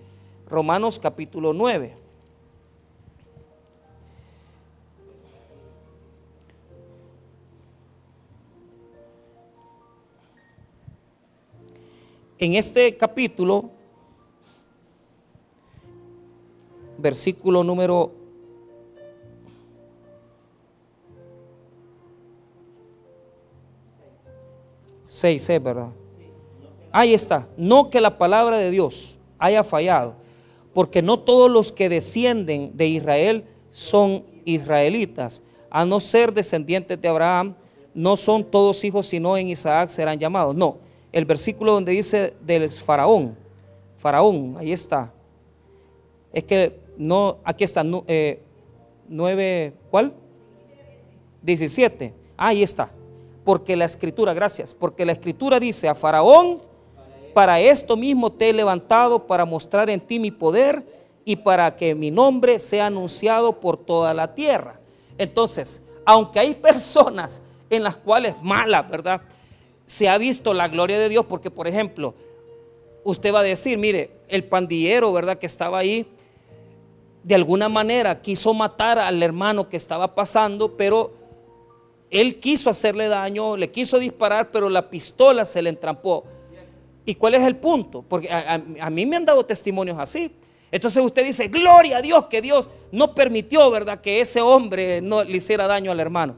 [0.48, 2.07] Romanos capítulo 9.
[12.38, 13.70] En este capítulo,
[16.96, 18.12] versículo número
[25.08, 25.90] 6, ¿es verdad?
[26.92, 27.48] Ahí está.
[27.56, 30.14] No que la palabra de Dios haya fallado,
[30.72, 37.08] porque no todos los que descienden de Israel son israelitas, a no ser descendientes de
[37.08, 37.56] Abraham,
[37.94, 40.54] no son todos hijos, sino en Isaac serán llamados.
[40.54, 40.78] No,
[41.12, 43.36] el versículo donde dice del faraón.
[43.96, 45.12] Faraón, ahí está.
[46.32, 48.42] Es que no, aquí está, eh,
[49.08, 50.12] nueve, ¿cuál?
[51.42, 52.14] 17.
[52.36, 52.90] ahí está.
[53.44, 56.60] Porque la escritura, gracias, porque la escritura dice a Faraón,
[57.32, 60.84] para esto mismo te he levantado para mostrar en ti mi poder
[61.24, 64.78] y para que mi nombre sea anunciado por toda la tierra.
[65.16, 69.20] Entonces, aunque hay personas en las cuales malas, ¿verdad?
[69.88, 72.14] Se ha visto la gloria de Dios porque, por ejemplo,
[73.04, 75.38] usted va a decir, mire, el pandillero, ¿verdad?
[75.38, 76.06] Que estaba ahí,
[77.22, 81.14] de alguna manera quiso matar al hermano que estaba pasando, pero
[82.10, 86.24] él quiso hacerle daño, le quiso disparar, pero la pistola se le entrampó.
[87.06, 88.04] ¿Y cuál es el punto?
[88.06, 90.30] Porque a, mí me han dado testimonios así.
[90.70, 94.02] Entonces usted dice, gloria a Dios, que Dios no permitió, ¿verdad?
[94.02, 96.36] Que ese hombre no le hiciera daño al hermano.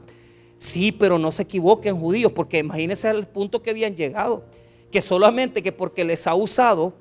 [0.61, 4.43] Sí, pero no se equivoquen judíos, porque imagínense al punto que habían llegado,
[4.91, 6.93] que solamente que porque les ha usado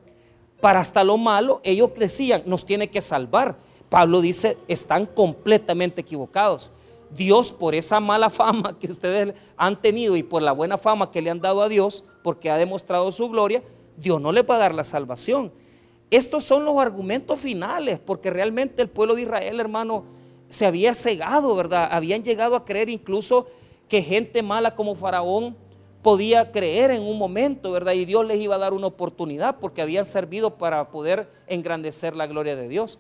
[0.63, 3.59] para hasta lo malo, ellos decían, nos tiene que salvar.
[3.91, 6.73] Pablo dice, están completamente equivocados.
[7.15, 11.21] Dios, por esa mala fama que ustedes han tenido y por la buena fama que
[11.21, 13.63] le han dado a Dios, porque ha demostrado su gloria,
[13.99, 15.53] Dios no le va a dar la salvación.
[16.11, 20.19] Estos son los argumentos finales, porque realmente el pueblo de Israel, hermano,
[20.51, 21.89] se había cegado, ¿verdad?
[21.91, 23.47] Habían llegado a creer incluso
[23.89, 25.57] que gente mala como Faraón
[26.03, 27.93] podía creer en un momento, ¿verdad?
[27.93, 32.27] Y Dios les iba a dar una oportunidad porque habían servido para poder engrandecer la
[32.27, 32.99] gloria de Dios.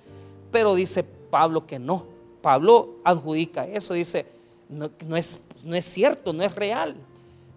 [0.50, 2.04] Pero dice Pablo que no.
[2.40, 4.26] Pablo adjudica eso, dice,
[4.68, 6.96] no, es, no es cierto, no es real.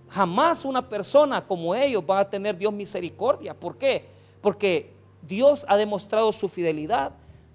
[0.10, 3.54] Jamás una persona como ellos va a tener Dios misericordia.
[3.54, 4.06] ¿Por qué?
[4.42, 4.92] Porque
[5.22, 7.14] Dios ha demostrado su fidelidad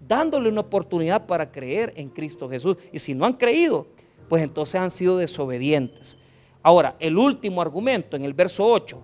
[0.08, 2.78] dándole una oportunidad para creer en Cristo Jesús.
[2.90, 3.86] Y si no han creído,
[4.28, 6.18] pues entonces han sido desobedientes.
[6.62, 8.98] Ahora, el último argumento en el verso 8.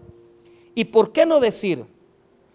[0.74, 1.84] ¿Y por qué no decir,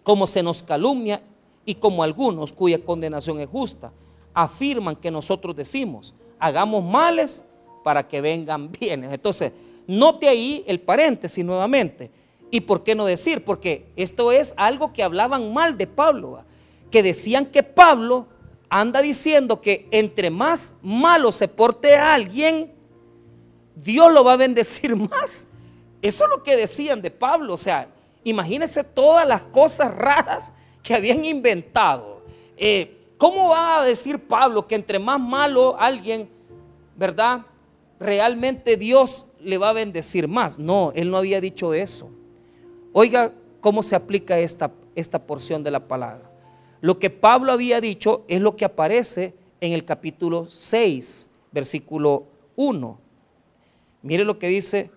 [0.02, 1.22] como se nos calumnia
[1.64, 3.92] y como algunos cuya condenación es justa,
[4.34, 7.44] afirman que nosotros decimos, hagamos males
[7.84, 9.12] para que vengan bienes?
[9.12, 9.52] Entonces,
[9.86, 12.10] note ahí el paréntesis nuevamente.
[12.50, 13.44] ¿Y por qué no decir?
[13.44, 16.44] Porque esto es algo que hablaban mal de Pablo
[16.90, 18.26] que decían que Pablo
[18.70, 22.72] anda diciendo que entre más malo se porte a alguien,
[23.74, 25.48] Dios lo va a bendecir más.
[26.00, 27.54] Eso es lo que decían de Pablo.
[27.54, 27.88] O sea,
[28.24, 30.52] imagínense todas las cosas raras
[30.82, 32.22] que habían inventado.
[32.56, 36.30] Eh, ¿Cómo va a decir Pablo que entre más malo alguien,
[36.96, 37.42] ¿verdad?
[37.98, 40.58] Realmente Dios le va a bendecir más.
[40.58, 42.10] No, él no había dicho eso.
[42.92, 46.29] Oiga cómo se aplica esta, esta porción de la palabra.
[46.80, 52.24] Lo que Pablo había dicho es lo que aparece en el capítulo 6, versículo
[52.56, 52.98] 1.
[54.02, 54.90] Mire lo que dice.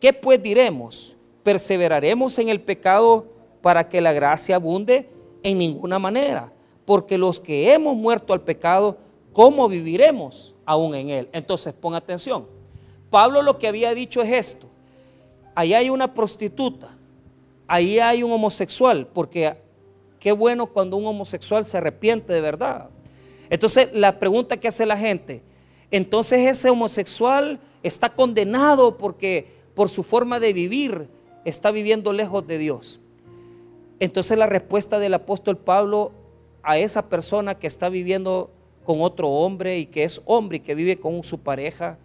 [0.00, 1.16] ¿Qué pues diremos?
[1.42, 3.26] ¿Perseveraremos en el pecado
[3.62, 5.08] para que la gracia abunde?
[5.42, 6.52] En ninguna manera.
[6.86, 8.98] Porque los que hemos muerto al pecado,
[9.32, 11.28] ¿cómo viviremos aún en él?
[11.32, 12.46] Entonces, pon atención.
[13.10, 14.66] Pablo lo que había dicho es esto.
[15.54, 16.96] Ahí hay una prostituta,
[17.68, 19.56] ahí hay un homosexual, porque
[20.24, 22.88] qué bueno cuando un homosexual se arrepiente de verdad.
[23.50, 25.42] Entonces, la pregunta que hace la gente,
[25.90, 31.08] entonces ese homosexual está condenado porque por su forma de vivir
[31.44, 33.00] está viviendo lejos de Dios.
[34.00, 36.10] Entonces la respuesta del apóstol Pablo
[36.62, 38.50] a esa persona que está viviendo
[38.82, 41.98] con otro hombre y que es hombre y que vive con su pareja,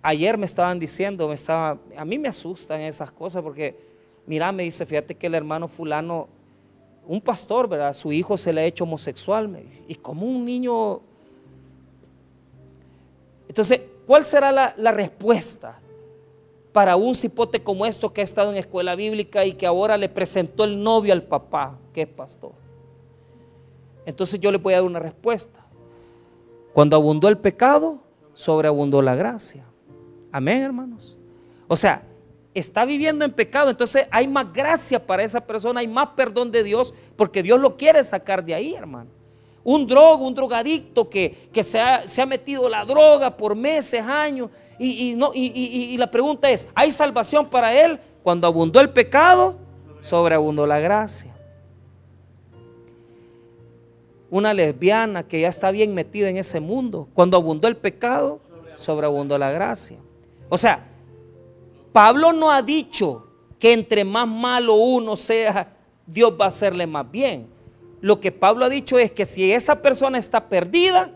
[0.00, 3.76] ayer me estaban diciendo, me estaba, a mí me asustan esas cosas porque,
[4.26, 6.28] mira, me dice, fíjate que el hermano fulano,
[7.06, 7.92] un pastor, ¿verdad?
[7.92, 9.62] Su hijo se le ha hecho homosexual.
[9.88, 11.00] Y como un niño...
[13.48, 15.80] Entonces, ¿cuál será la, respuesta?
[16.72, 20.10] para un cipote como esto que ha estado en escuela bíblica y que ahora le
[20.10, 22.52] presentó el novio al papá, que es pastor.
[24.04, 25.64] Entonces yo le voy a dar una respuesta.
[26.74, 28.00] Cuando abundó el pecado,
[28.34, 29.64] sobreabundó la gracia.
[30.30, 31.16] Amén, hermanos.
[31.66, 32.02] O sea,
[32.58, 36.62] está viviendo en pecado, entonces hay más gracia para esa persona, hay más perdón de
[36.62, 39.10] Dios, porque Dios lo quiere sacar de ahí, hermano.
[39.62, 44.50] Un drogo, un drogadicto que, se, ha, se ha metido la droga por meses, años,
[44.78, 47.98] y, no, y, la pregunta es, ¿hay salvación para él?
[48.22, 49.56] Cuando abundó el pecado,
[50.00, 51.34] sobreabundó la gracia.
[54.28, 58.40] Una lesbiana que ya está bien metida en ese mundo, cuando abundó el pecado,
[58.74, 59.96] sobreabundó la gracia.
[60.48, 60.86] O sea,
[61.96, 63.26] Pablo no ha dicho
[63.58, 67.46] que entre más malo uno sea, Dios va a hacerle más bien.
[68.02, 71.10] Lo que Pablo ha dicho es que si esa persona está perdida,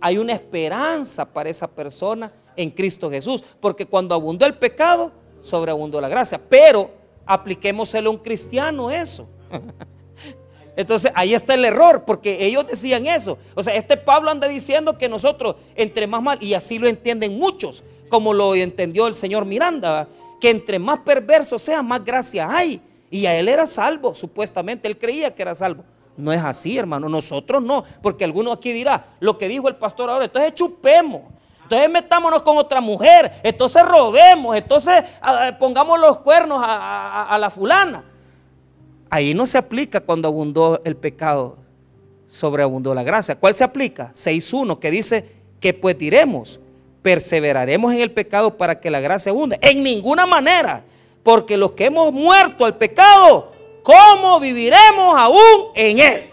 [0.00, 3.42] hay una esperanza para esa persona en Cristo Jesús.
[3.58, 5.10] Porque cuando abundó el pecado,
[5.40, 6.40] sobreabundó la gracia.
[6.48, 6.92] Pero
[7.26, 9.28] apliquémoselo a un cristiano eso.
[10.76, 13.36] Entonces ahí está el error, porque ellos decían eso.
[13.56, 17.36] O sea, este Pablo anda diciendo que nosotros, entre más mal, y así lo entienden
[17.36, 20.08] muchos, como lo entendió el señor Miranda,
[20.40, 22.80] que entre más perverso sea, más gracia hay.
[23.10, 25.84] Y a él era salvo, supuestamente, él creía que era salvo.
[26.16, 30.10] No es así, hermano, nosotros no, porque alguno aquí dirá, lo que dijo el pastor
[30.10, 31.22] ahora, entonces chupemos
[31.70, 35.04] entonces metámonos con otra mujer, entonces robemos, entonces
[35.60, 38.02] pongamos los cuernos a, la fulana.
[39.08, 41.58] Ahí no se aplica cuando abundó el pecado,
[42.26, 43.36] sobreabundó la gracia.
[43.38, 44.10] ¿Cuál se aplica?
[44.14, 46.58] 6.1 que dice que pues diremos,
[47.02, 49.58] perseveraremos en el pecado para que la gracia abunde.
[49.62, 50.84] En ninguna manera,
[51.22, 56.30] porque los que hemos muerto al pecado, ¿cómo viviremos aún en él?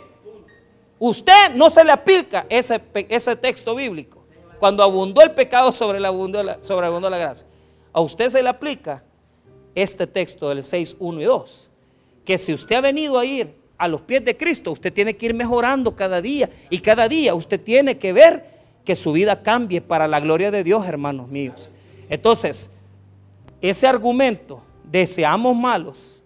[0.99, 4.23] Usted no se le aplica ese, ese texto bíblico.
[4.59, 6.09] Cuando abundó el pecado, sobre la,
[6.61, 7.47] sobreabundó la gracia.
[7.93, 9.03] A usted se le aplica
[9.75, 11.69] este texto del 6, 1 y 2.
[12.25, 15.27] Que si usted ha venido a ir a los pies de Cristo, usted tiene que
[15.27, 16.49] ir mejorando cada día.
[16.71, 18.56] Y cada día usted tiene que ver
[18.87, 21.69] que su vida cambie para la gloria de Dios, hermanos míos.
[22.07, 22.71] Entonces,
[23.59, 26.23] ese argumento de seamos malos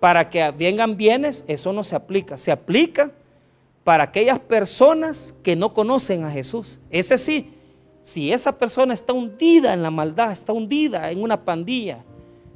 [0.00, 2.38] para que vengan bienes, eso no se aplica.
[2.38, 3.12] Se aplica
[3.84, 6.80] para aquellas personas que no conocen a Jesús.
[6.88, 7.52] Ese sí,
[8.00, 12.02] si esa persona está hundida en la maldad, está hundida en una pandilla,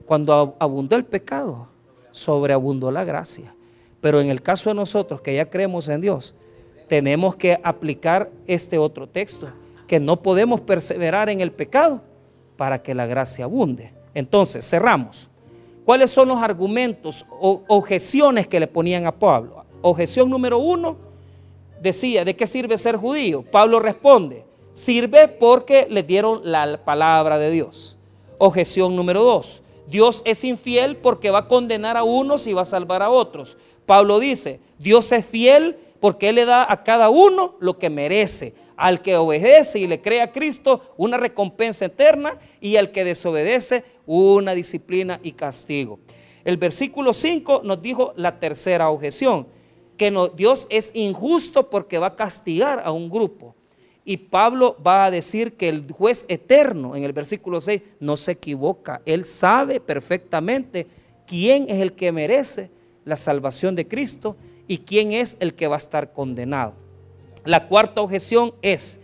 [0.06, 1.68] cuando abundó el pecado,
[2.12, 3.54] sobreabundó la gracia.
[4.00, 6.34] Pero en el caso de nosotros que ya creemos en Dios,
[6.88, 9.50] tenemos que aplicar este otro texto,
[9.86, 12.02] que no podemos perseverar en el pecado
[12.56, 13.92] para que la gracia abunde.
[14.14, 15.30] Entonces, cerramos.
[15.84, 19.64] ¿Cuáles son los argumentos o objeciones que le ponían a Pablo?
[19.80, 20.96] Objeción número uno,
[21.80, 23.42] decía, ¿de qué sirve ser judío?
[23.42, 27.96] Pablo responde, sirve porque le dieron la palabra de Dios.
[28.38, 32.66] Objeción número dos, Dios es infiel porque va a condenar a unos y va a
[32.66, 33.56] salvar a otros.
[33.86, 38.54] Pablo dice, Dios es fiel porque Él le da a cada uno lo que merece.
[38.76, 43.84] Al que obedece y le cree a Cristo, una recompensa eterna y al que desobedece,
[44.06, 45.98] una disciplina y castigo.
[46.44, 49.48] El versículo 5 nos dijo la tercera objeción
[49.98, 53.54] que no, Dios es injusto porque va a castigar a un grupo.
[54.04, 58.32] Y Pablo va a decir que el juez eterno en el versículo 6 no se
[58.32, 59.02] equivoca.
[59.04, 60.86] Él sabe perfectamente
[61.26, 62.70] quién es el que merece
[63.04, 64.36] la salvación de Cristo
[64.68, 66.74] y quién es el que va a estar condenado.
[67.44, 69.00] La cuarta objeción es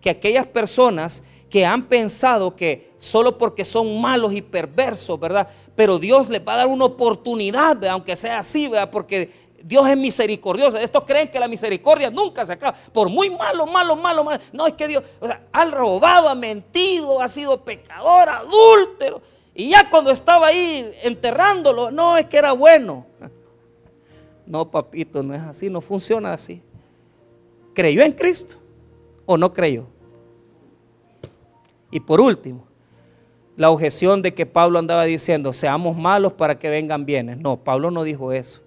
[0.00, 5.48] que aquellas personas que han pensado que solo porque son malos y perversos, ¿verdad?
[5.74, 8.90] Pero Dios les va a dar una oportunidad, aunque sea así, ¿verdad?
[8.90, 9.30] Porque
[9.62, 10.76] Dios es misericordioso.
[10.78, 12.76] Estos creen que la misericordia nunca se acaba.
[12.92, 14.40] Por muy malo, malo, malo, malo.
[14.52, 19.20] No, es que Dios, o sea, ha robado, ha mentido, ha sido pecador, adúltero.
[19.54, 23.06] Y ya cuando estaba ahí enterrándolo, no, es que era bueno.
[24.48, 26.62] No, papito, no es así, no funciona así.
[27.74, 28.56] ¿Creyó en Cristo
[29.26, 29.84] o no creyó?
[31.90, 32.64] Y por último,
[33.56, 37.36] la objeción de que Pablo andaba diciendo, seamos malos para que vengan bienes.
[37.38, 38.62] No, Pablo no dijo eso.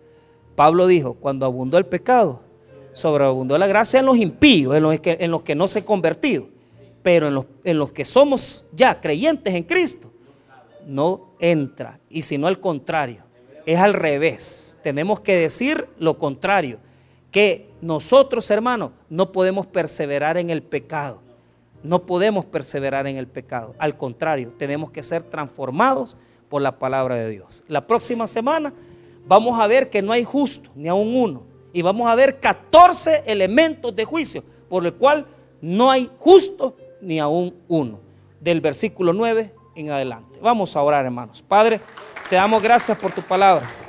[0.56, 2.42] Pablo dijo, cuando abundó el pecado,
[2.94, 5.86] sobreabundó la gracia en los impíos, en los que, en los que no se han
[5.86, 6.48] convertido.
[7.02, 10.12] Pero en los, en los que somos ya creyentes en Cristo,
[10.86, 12.00] no entra.
[12.08, 13.24] Y si no al contrario,
[13.66, 14.71] es al revés.
[14.84, 16.80] Tenemos que decir lo contrario,
[17.32, 21.22] que nosotros hermanos no podemos perseverar en el pecado
[21.84, 23.76] no podemos perseverar en el pecado.
[23.80, 26.18] Al contrario, tenemos que ser transformados
[26.50, 27.64] por la palabra de Dios.
[27.68, 28.74] La próxima semana
[29.26, 31.44] vamos a ver que no hay justo, ni aún uno.
[31.74, 35.26] Y vamos a ver 14 elementos de juicio, por el cual
[35.62, 38.00] no hay justo ni aún uno.
[38.40, 40.40] Del versículo 9 en adelante.
[40.42, 41.42] Vamos a orar, hermanos.
[41.42, 41.80] Padre,
[42.30, 43.81] te damos gracias por tu palabra.